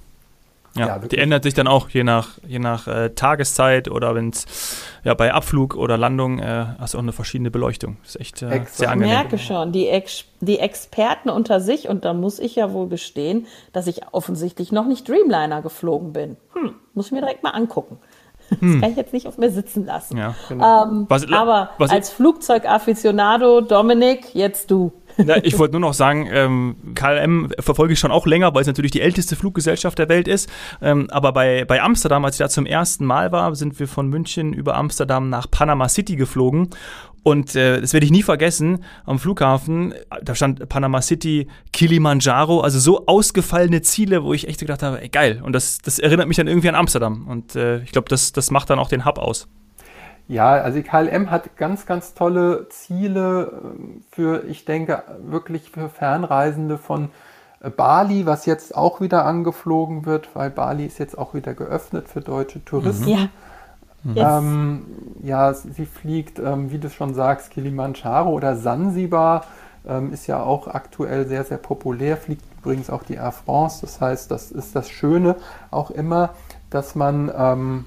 ja, 0.77 0.87
ja 0.87 0.99
die 0.99 1.19
ändert 1.19 1.45
sich 1.45 1.55
dann 1.55 1.67
auch 1.67 1.89
je 1.89 2.05
nach, 2.05 2.39
je 2.47 2.59
nach 2.59 2.87
äh, 2.87 3.11
Tageszeit 3.11 3.91
oder 3.91 4.15
wenn 4.15 4.31
es 4.31 4.85
ja, 5.05 5.15
bei 5.15 5.33
Abflug 5.33 5.77
oder 5.77 5.97
Landung 5.97 6.39
äh, 6.39 6.67
hast 6.79 6.95
du 6.95 6.99
auch 6.99 7.03
eine 7.03 7.13
verschiedene 7.13 7.51
Beleuchtung. 7.51 7.99
Das 8.03 8.17
ist 8.17 8.21
echt 8.21 8.43
äh, 8.43 8.63
sehr 8.71 8.91
angenehm. 8.91 9.13
Ich 9.13 9.19
merke 9.19 9.39
schon, 9.39 9.73
die, 9.73 9.89
Ex 9.89 10.25
die 10.41 10.59
Experten 10.59 11.31
unter 11.31 11.61
sich, 11.61 11.89
und 11.89 12.05
da 12.05 12.15
muss 12.15 12.39
ich 12.39 12.57
ja 12.57 12.73
wohl 12.73 12.89
gestehen, 12.89 13.47
dass 13.73 13.87
ich 13.87 14.03
offensichtlich 14.13 14.73
noch 14.73 14.87
nicht 14.87 15.09
Dreamliner 15.09 15.63
geflogen 15.63 16.13
bin. 16.13 16.37
Hm, 16.55 16.75
muss 16.95 17.07
ich 17.07 17.13
mir 17.13 17.21
direkt 17.21 17.43
mal 17.43 17.51
angucken. 17.51 17.99
Das 18.51 18.61
hm. 18.61 18.81
kann 18.81 18.91
ich 18.91 18.97
jetzt 18.97 19.13
nicht 19.13 19.27
auf 19.27 19.39
mir 19.39 19.51
sitzen 19.51 19.87
lassen. 19.87 20.17
Ja, 20.17 20.35
genau. 20.49 20.85
ähm, 20.85 21.07
was, 21.09 21.31
aber 21.33 21.71
was 21.79 21.91
als 21.91 22.11
Flugzeugafficionado, 22.11 23.63
Dominik, 23.63 24.35
jetzt 24.35 24.71
du. 24.71 24.93
Na, 25.17 25.45
ich 25.45 25.59
wollte 25.59 25.73
nur 25.73 25.81
noch 25.81 25.95
sagen, 25.95 26.29
ähm, 26.33 26.77
KLM 26.95 27.51
verfolge 27.61 27.93
ich 27.93 27.99
schon 27.99 28.11
auch 28.11 28.27
länger, 28.27 28.55
weil 28.55 28.63
es 28.63 28.67
natürlich 28.67 28.91
die 28.91 29.01
älteste 29.01 29.37
Fluggesellschaft 29.37 29.99
der 29.99 30.09
Welt 30.09 30.29
ist. 30.29 30.49
Ähm, 30.83 31.09
aber 31.11 31.33
bei, 31.33 31.65
bei 31.65 31.83
Amsterdam, 31.83 32.25
als 32.25 32.37
ich 32.37 32.39
da 32.39 32.49
zum 32.49 32.67
ersten 32.67 33.05
Mal 33.05 33.33
war, 33.33 33.55
sind 33.55 33.79
wir 33.79 33.89
von 33.89 34.09
München 34.09 34.53
über 34.53 34.77
Amsterdam 34.77 35.31
nach 35.31 35.51
Panama 35.51 35.89
City 35.89 36.17
geflogen. 36.17 36.71
Und 37.23 37.57
äh, 37.57 37.81
das 37.81 37.95
werde 37.95 38.05
ich 38.05 38.13
nie 38.13 38.23
vergessen, 38.23 38.85
am 39.07 39.19
Flughafen, 39.19 39.95
da 40.23 40.35
stand 40.35 40.69
Panama 40.69 41.01
City, 41.01 41.49
Kilimanjaro, 41.73 42.61
also 42.61 42.79
so 42.79 43.07
ausgefallene 43.07 43.81
Ziele, 43.81 44.23
wo 44.25 44.35
ich 44.35 44.47
echt 44.47 44.61
gedacht 44.61 44.83
habe, 44.83 45.01
ey, 45.01 45.09
geil. 45.09 45.41
Und 45.43 45.55
das, 45.55 45.79
das 45.79 45.99
erinnert 45.99 46.29
mich 46.29 46.37
dann 46.37 46.49
irgendwie 46.49 46.69
an 46.69 46.75
Amsterdam. 46.75 47.27
Und 47.27 47.57
äh, 47.57 47.83
ich 47.83 47.93
glaube, 47.93 48.11
das, 48.11 48.33
das 48.33 48.51
macht 48.51 48.69
dann 48.69 48.79
auch 48.79 48.91
den 48.91 49.07
Hub 49.07 49.19
aus. 49.19 49.49
Ja, 50.27 50.53
also 50.53 50.79
die 50.79 50.85
KLM 50.85 51.31
hat 51.31 51.57
ganz, 51.57 51.85
ganz 51.85 52.15
tolle 52.15 52.69
Ziele 52.71 53.61
ähm, 53.63 54.05
für, 54.11 54.45
ich 54.45 54.65
denke, 54.65 55.03
wirklich 55.23 55.71
für 55.71 55.89
Fernreisende 55.89 56.79
von 56.79 57.11
äh, 57.61 57.71
Bali, 57.71 58.25
was 58.25 58.47
jetzt 58.47 58.75
auch 58.75 59.01
wieder 59.01 59.27
angeflogen 59.27 60.07
wird, 60.07 60.35
weil 60.35 60.51
Bali 60.51 60.87
ist 60.87 60.99
jetzt 60.99 61.19
auch 61.19 61.35
wieder 61.35 61.53
geöffnet 61.55 62.09
für 62.09 62.21
deutsche 62.21 62.65
Touristen. 62.65 63.09
Ja. 63.09 63.29
Yes. 64.07 64.27
Ähm, 64.39 64.83
ja, 65.23 65.55
sie 65.55 65.87
fliegt, 65.87 66.39
ähm, 66.39 66.71
wie 66.71 66.79
du 66.79 66.91
schon 66.91 67.15
sagst, 67.15 67.51
Kilimanjaro 67.51 68.31
oder 68.31 68.55
Sansibar 68.55 69.47
ähm, 69.87 70.13
ist 70.13 70.27
ja 70.27 70.43
auch 70.43 70.69
aktuell 70.69 71.27
sehr, 71.27 71.45
sehr 71.45 71.57
populär, 71.57 72.19
fliegt 72.19 72.45
übrigens 72.59 72.91
auch 72.91 73.03
die 73.03 73.15
Air 73.15 73.33
France. 73.33 73.81
Das 73.81 74.03
heißt, 74.03 74.31
das 74.31 74.51
ist 74.51 74.77
das 74.77 74.91
Schöne 74.91 75.37
auch 75.71 75.91
immer, 75.91 76.31
dass 76.69 76.95
man 76.95 77.33
ähm, 77.35 77.85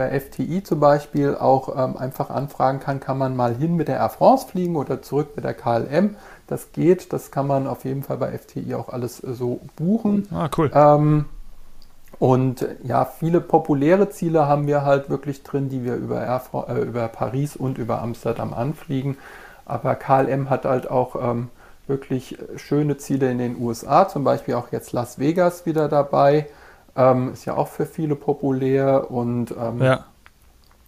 bei 0.00 0.18
FTI 0.18 0.62
zum 0.62 0.80
Beispiel 0.80 1.34
auch 1.34 1.76
ähm, 1.76 1.98
einfach 1.98 2.30
anfragen 2.30 2.80
kann, 2.80 3.00
kann 3.00 3.18
man 3.18 3.36
mal 3.36 3.54
hin 3.54 3.76
mit 3.76 3.88
der 3.88 3.98
Air 3.98 4.08
France 4.08 4.46
fliegen 4.46 4.76
oder 4.76 5.02
zurück 5.02 5.32
mit 5.36 5.44
der 5.44 5.52
KLM. 5.52 6.16
Das 6.46 6.72
geht, 6.72 7.12
das 7.12 7.30
kann 7.30 7.46
man 7.46 7.66
auf 7.66 7.84
jeden 7.84 8.02
Fall 8.02 8.16
bei 8.16 8.32
FTI 8.32 8.74
auch 8.74 8.88
alles 8.88 9.22
äh, 9.22 9.34
so 9.34 9.60
buchen. 9.76 10.26
Ah, 10.32 10.48
cool. 10.56 10.70
Ähm, 10.74 11.26
und 12.18 12.66
ja, 12.82 13.04
viele 13.04 13.42
populäre 13.42 14.08
Ziele 14.08 14.48
haben 14.48 14.66
wir 14.66 14.86
halt 14.86 15.10
wirklich 15.10 15.42
drin, 15.42 15.68
die 15.68 15.84
wir 15.84 15.96
über, 15.96 16.18
Erfra 16.18 16.74
äh, 16.74 16.80
über 16.80 17.06
Paris 17.08 17.54
und 17.54 17.76
über 17.76 18.00
Amsterdam 18.00 18.54
anfliegen. 18.54 19.18
Aber 19.66 19.96
KLM 19.96 20.48
hat 20.48 20.64
halt 20.64 20.90
auch 20.90 21.14
ähm, 21.22 21.50
wirklich 21.86 22.38
schöne 22.56 22.96
Ziele 22.96 23.30
in 23.30 23.36
den 23.36 23.60
USA, 23.60 24.08
zum 24.08 24.24
Beispiel 24.24 24.54
auch 24.54 24.72
jetzt 24.72 24.92
Las 24.92 25.18
Vegas 25.18 25.66
wieder 25.66 25.88
dabei. 25.88 26.46
Ähm, 26.96 27.32
ist 27.32 27.44
ja 27.44 27.56
auch 27.56 27.68
für 27.68 27.86
viele 27.86 28.16
populär 28.16 29.10
und 29.10 29.52
ähm, 29.52 29.82
ja. 29.82 30.04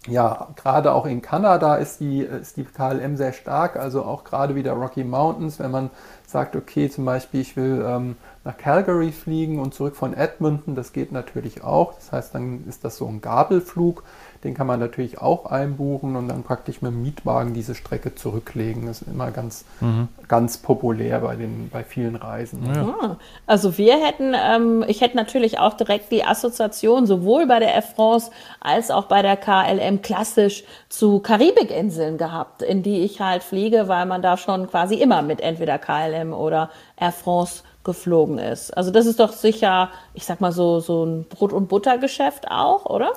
ja, 0.07 0.47
gerade 0.55 0.93
auch 0.93 1.05
in 1.05 1.21
Kanada 1.21 1.75
ist 1.75 1.99
die, 1.99 2.19
ist 2.21 2.57
die 2.57 2.65
KLM 2.65 3.15
sehr 3.15 3.33
stark, 3.33 3.77
also 3.77 4.03
auch 4.03 4.23
gerade 4.23 4.55
wieder 4.55 4.73
Rocky 4.73 5.03
Mountains, 5.03 5.59
wenn 5.59 5.71
man 5.71 5.89
sagt, 6.27 6.55
okay, 6.55 6.89
zum 6.89 7.05
Beispiel, 7.05 7.41
ich 7.41 7.55
will 7.55 7.85
ähm, 7.87 8.17
nach 8.43 8.57
Calgary 8.57 9.11
fliegen 9.11 9.59
und 9.59 9.73
zurück 9.73 9.95
von 9.95 10.13
Edmonton, 10.13 10.75
das 10.75 10.91
geht 10.91 11.11
natürlich 11.11 11.63
auch. 11.63 11.93
Das 11.93 12.11
heißt, 12.11 12.35
dann 12.35 12.65
ist 12.67 12.83
das 12.83 12.97
so 12.97 13.07
ein 13.07 13.21
Gabelflug. 13.21 14.03
Den 14.43 14.53
kann 14.53 14.67
man 14.67 14.79
natürlich 14.79 15.19
auch 15.19 15.45
einbuchen 15.45 16.15
und 16.15 16.27
dann 16.27 16.43
praktisch 16.43 16.81
mit 16.81 16.91
dem 16.91 17.01
Mietwagen 17.01 17.53
diese 17.53 17.75
Strecke 17.75 18.13
zurücklegen. 18.15 18.87
Das 18.87 19.01
ist 19.01 19.07
immer 19.07 19.31
ganz, 19.31 19.63
mhm. 19.79 20.09
ganz 20.27 20.57
populär 20.57 21.19
bei, 21.19 21.35
den, 21.35 21.69
bei 21.71 21.83
vielen 21.83 22.15
Reisen. 22.15 22.65
Ja. 22.65 22.95
Ah, 23.01 23.17
also 23.47 23.77
wir 23.77 23.95
hätten, 23.95 24.33
ähm, 24.35 24.83
ich 24.87 25.01
hätte 25.01 25.15
natürlich 25.15 25.59
auch 25.59 25.75
direkt 25.75 26.11
die 26.11 26.25
Assoziation 26.25 27.05
sowohl 27.05 27.47
bei 27.47 27.59
der 27.59 27.73
Air 27.73 27.83
France 27.83 28.31
als 28.59 28.91
auch 28.91 29.05
bei 29.05 29.21
der 29.21 29.37
KLM 29.37 30.01
klassisch 30.01 30.63
zu 30.89 31.19
Karibikinseln 31.19 32.17
gehabt, 32.17 32.61
in 32.61 32.83
die 32.83 32.99
ich 33.01 33.21
halt 33.21 33.43
fliege, 33.43 33.87
weil 33.87 34.05
man 34.05 34.21
da 34.21 34.35
schon 34.35 34.67
quasi 34.69 34.95
immer 34.95 35.21
mit 35.21 35.39
entweder 35.39 35.77
KLM 35.77 36.33
oder 36.33 36.69
Air 36.97 37.13
France 37.13 37.63
geflogen 37.83 38.37
ist. 38.37 38.75
Also 38.75 38.91
das 38.91 39.05
ist 39.05 39.19
doch 39.19 39.31
sicher, 39.31 39.89
ich 40.13 40.25
sag 40.25 40.41
mal 40.41 40.51
so, 40.51 40.79
so 40.79 41.05
ein 41.05 41.25
Brot- 41.25 41.53
und 41.53 41.67
Buttergeschäft 41.67 42.49
auch, 42.49 42.85
oder? 42.85 43.11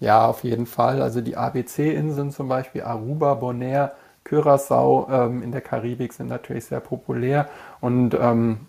Ja, 0.00 0.26
auf 0.26 0.44
jeden 0.44 0.66
Fall. 0.66 1.02
Also 1.02 1.20
die 1.20 1.36
ABC-Inseln 1.36 2.30
zum 2.30 2.48
Beispiel, 2.48 2.82
Aruba, 2.82 3.34
Bonaire, 3.34 3.92
Curaçao 4.24 5.08
ähm, 5.10 5.42
in 5.42 5.52
der 5.52 5.60
Karibik 5.60 6.12
sind 6.12 6.28
natürlich 6.28 6.66
sehr 6.66 6.80
populär 6.80 7.48
und 7.80 8.14
ähm, 8.20 8.68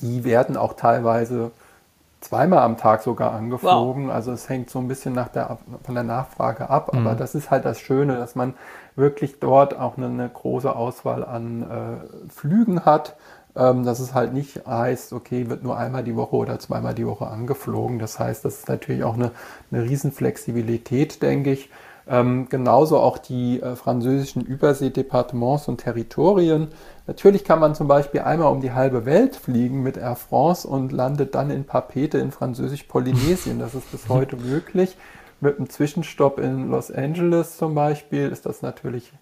die 0.00 0.24
werden 0.24 0.56
auch 0.56 0.74
teilweise 0.74 1.52
zweimal 2.20 2.60
am 2.60 2.76
Tag 2.76 3.02
sogar 3.02 3.32
angeflogen. 3.32 4.08
Wow. 4.08 4.14
Also 4.14 4.32
es 4.32 4.48
hängt 4.48 4.68
so 4.70 4.80
ein 4.80 4.88
bisschen 4.88 5.14
nach 5.14 5.28
der, 5.28 5.58
von 5.84 5.94
der 5.94 6.04
Nachfrage 6.04 6.68
ab, 6.68 6.92
mhm. 6.92 7.06
aber 7.06 7.14
das 7.14 7.34
ist 7.34 7.50
halt 7.50 7.64
das 7.64 7.78
Schöne, 7.78 8.16
dass 8.16 8.34
man 8.34 8.54
wirklich 8.96 9.38
dort 9.38 9.78
auch 9.78 9.96
eine, 9.96 10.06
eine 10.06 10.28
große 10.28 10.74
Auswahl 10.74 11.24
an 11.24 11.62
äh, 11.62 12.30
Flügen 12.30 12.84
hat 12.84 13.16
ähm, 13.56 13.84
dass 13.84 14.00
es 14.00 14.14
halt 14.14 14.32
nicht 14.34 14.66
heißt, 14.66 15.12
okay, 15.12 15.48
wird 15.48 15.62
nur 15.62 15.76
einmal 15.76 16.04
die 16.04 16.16
Woche 16.16 16.36
oder 16.36 16.58
zweimal 16.58 16.94
die 16.94 17.06
Woche 17.06 17.26
angeflogen. 17.26 17.98
Das 17.98 18.18
heißt, 18.18 18.44
das 18.44 18.58
ist 18.58 18.68
natürlich 18.68 19.04
auch 19.04 19.14
eine, 19.14 19.32
eine 19.70 19.82
Riesenflexibilität, 19.82 21.22
denke 21.22 21.52
ich. 21.52 21.70
Ähm, 22.08 22.48
genauso 22.48 22.98
auch 22.98 23.18
die 23.18 23.60
äh, 23.60 23.74
französischen 23.74 24.42
Überseedepartements 24.42 25.66
und 25.66 25.78
Territorien. 25.78 26.68
Natürlich 27.08 27.42
kann 27.42 27.58
man 27.58 27.74
zum 27.74 27.88
Beispiel 27.88 28.20
einmal 28.20 28.52
um 28.52 28.60
die 28.60 28.72
halbe 28.72 29.06
Welt 29.06 29.34
fliegen 29.34 29.82
mit 29.82 29.96
Air 29.96 30.14
France 30.14 30.68
und 30.68 30.92
landet 30.92 31.34
dann 31.34 31.50
in 31.50 31.64
Papete 31.64 32.18
in 32.18 32.30
Französisch-Polynesien. 32.30 33.58
Das 33.58 33.74
ist 33.74 33.90
bis 33.90 34.08
heute 34.08 34.36
möglich. 34.36 34.96
Mit 35.40 35.58
einem 35.58 35.68
Zwischenstopp 35.68 36.38
in 36.38 36.70
Los 36.70 36.90
Angeles 36.92 37.56
zum 37.56 37.74
Beispiel 37.74 38.28
ist 38.28 38.46
das 38.46 38.62
natürlich 38.62 39.12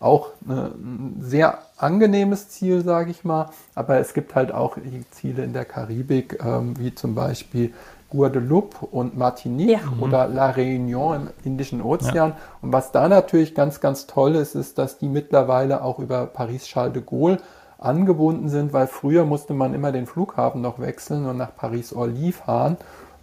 auch 0.00 0.30
ein 0.48 1.16
sehr 1.20 1.58
angenehmes 1.76 2.48
Ziel, 2.48 2.82
sage 2.82 3.10
ich 3.10 3.22
mal. 3.24 3.50
Aber 3.74 3.98
es 3.98 4.14
gibt 4.14 4.34
halt 4.34 4.52
auch 4.52 4.76
Ziele 5.10 5.44
in 5.44 5.52
der 5.52 5.66
Karibik, 5.66 6.38
ähm, 6.44 6.74
wie 6.78 6.94
zum 6.94 7.14
Beispiel 7.14 7.72
Guadeloupe 8.08 8.86
und 8.86 9.16
Martinique 9.16 9.70
ja. 9.70 9.78
Mhm. 9.82 10.02
oder 10.02 10.26
La 10.26 10.50
Réunion 10.50 11.14
im 11.14 11.28
Indischen 11.44 11.82
Ozean. 11.82 12.30
Ja. 12.30 12.36
Und 12.60 12.72
was 12.72 12.92
da 12.92 13.08
natürlich 13.08 13.54
ganz, 13.54 13.80
ganz 13.80 14.06
toll 14.06 14.34
ist, 14.34 14.54
ist, 14.54 14.78
dass 14.78 14.98
die 14.98 15.08
mittlerweile 15.08 15.82
auch 15.82 15.98
über 15.98 16.26
Paris-Charles 16.26 16.94
de 16.94 17.02
Gaulle 17.02 17.38
angebunden 17.78 18.48
sind, 18.48 18.72
weil 18.72 18.86
früher 18.86 19.24
musste 19.24 19.54
man 19.54 19.74
immer 19.74 19.92
den 19.92 20.06
Flughafen 20.06 20.60
noch 20.60 20.80
wechseln 20.80 21.24
und 21.26 21.36
nach 21.36 21.54
Paris-Orly 21.54 22.32
fahren. 22.32 22.76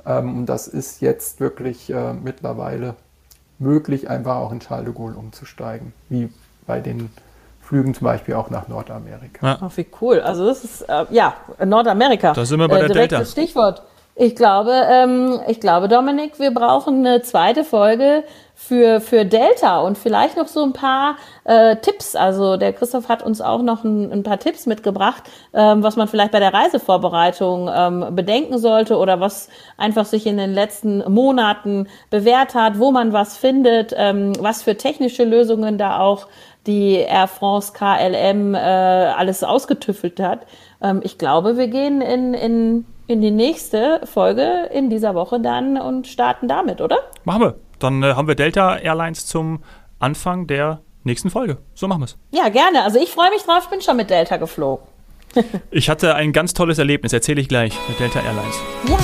Ähm, 0.06 0.38
und 0.38 0.46
das 0.46 0.68
ist 0.68 1.02
jetzt 1.02 1.40
wirklich 1.40 1.92
äh, 1.92 2.13
mittlerweile 2.13 2.96
möglich, 3.60 4.10
einfach 4.10 4.38
auch 4.38 4.52
in 4.52 4.60
Charles 4.60 4.86
de 4.86 4.94
Gaulle 4.94 5.16
umzusteigen, 5.16 5.94
wie 6.10 6.30
bei 6.67 6.80
den 6.82 7.10
Flügen 7.62 7.93
zum 7.93 8.06
Beispiel 8.06 8.36
auch 8.36 8.49
nach 8.49 8.67
Nordamerika. 8.67 9.45
Ja. 9.45 9.58
Ach, 9.62 9.71
wie 9.75 9.88
cool. 10.01 10.19
Also 10.21 10.45
das 10.45 10.63
ist, 10.63 10.82
äh, 10.84 11.06
ja, 11.10 11.34
Nordamerika. 11.65 12.34
Da 12.34 12.45
sind 12.45 12.60
wir 12.60 12.67
bei 12.67 12.77
äh, 12.77 12.88
der 12.88 12.95
Delta. 12.95 13.25
Stichwort. 13.25 13.82
Ich 14.19 14.36
glaube, 14.36 14.71
ähm, 14.89 15.39
ich 15.47 15.60
glaube, 15.60 15.88
Dominik, 15.88 16.39
wir 16.39 16.49
brauchen 16.49 17.06
eine 17.06 17.21
zweite 17.21 17.63
Folge 17.63 18.23
für, 18.56 18.99
für 18.99 19.25
Delta 19.25 19.82
und 19.82 19.95
vielleicht 19.95 20.38
noch 20.38 20.47
so 20.47 20.63
ein 20.63 20.73
paar 20.73 21.17
äh, 21.43 21.75
Tipps. 21.75 22.15
Also 22.15 22.58
der 22.58 22.73
Christoph 22.73 23.10
hat 23.10 23.21
uns 23.21 23.41
auch 23.41 23.62
noch 23.62 23.84
ein, 23.84 24.12
ein 24.12 24.23
paar 24.23 24.39
Tipps 24.39 24.65
mitgebracht, 24.65 25.21
ähm, 25.53 25.84
was 25.84 25.97
man 25.97 26.08
vielleicht 26.08 26.32
bei 26.32 26.39
der 26.39 26.51
Reisevorbereitung 26.51 27.69
ähm, 27.71 28.15
bedenken 28.15 28.58
sollte 28.58 28.97
oder 28.97 29.19
was 29.19 29.49
einfach 29.77 30.06
sich 30.06 30.25
in 30.25 30.38
den 30.38 30.51
letzten 30.51 31.03
Monaten 31.13 31.88
bewährt 32.10 32.56
hat, 32.56 32.80
wo 32.80 32.89
man 32.89 33.13
was 33.13 33.38
findet, 33.38 33.93
ähm, 33.95 34.34
was 34.39 34.63
für 34.63 34.75
technische 34.75 35.25
Lösungen 35.25 35.77
da 35.77 35.99
auch 35.99 36.25
die 36.65 36.95
Air 36.95 37.27
France 37.27 37.71
KLM 37.71 38.56
äh, 38.56 38.58
alles 38.58 39.43
ausgetüffelt 39.43 40.19
hat. 40.19 40.47
Ähm, 40.82 41.01
ich 41.03 41.19
glaube, 41.19 41.56
wir 41.58 41.67
gehen 41.67 42.01
in, 42.01 42.34
in, 42.34 42.86
in 43.08 43.22
die 43.22 43.32
nächste 43.32 44.02
Folge 44.06 44.70
in 44.72 44.89
dieser 44.89 45.15
Woche 45.15 45.39
dann 45.39 45.78
und 45.78 46.08
starten 46.08 46.48
damit, 46.48 46.82
oder? 46.82 46.98
Machen 47.24 47.41
wir. 47.41 47.56
Dann 47.80 48.04
äh, 48.04 48.13
haben 48.13 48.28
wir 48.28 48.36
Delta 48.36 48.78
Airlines 48.78 49.26
zum 49.26 49.63
Anfang 50.00 50.48
der 50.48 50.82
nächsten 51.04 51.30
Folge. 51.30 51.58
So 51.74 51.88
machen 51.88 52.02
wir 52.02 52.06
es. 52.06 52.17
Ja, 52.32 52.50
gerne. 52.50 52.84
Also 52.84 53.00
ich 53.00 53.10
freue 53.10 53.30
mich 53.30 53.43
drauf, 53.43 53.62
ich 53.63 53.70
bin 53.70 53.82
schon 53.82 53.98
mit 53.98 54.10
Delta 54.10 54.38
geflogen. 54.38 54.86
ich 55.72 55.89
hatte 55.89 56.15
ein 56.15 56.34
ganz 56.34 56.54
tolles 56.54 56.78
Erlebnis, 56.78 57.13
erzähle 57.13 57.41
ich 57.41 57.48
gleich 57.48 57.74
mit 57.88 58.00
Delta 58.00 58.20
Airlines. 58.20 58.60
Ja. 58.88 58.98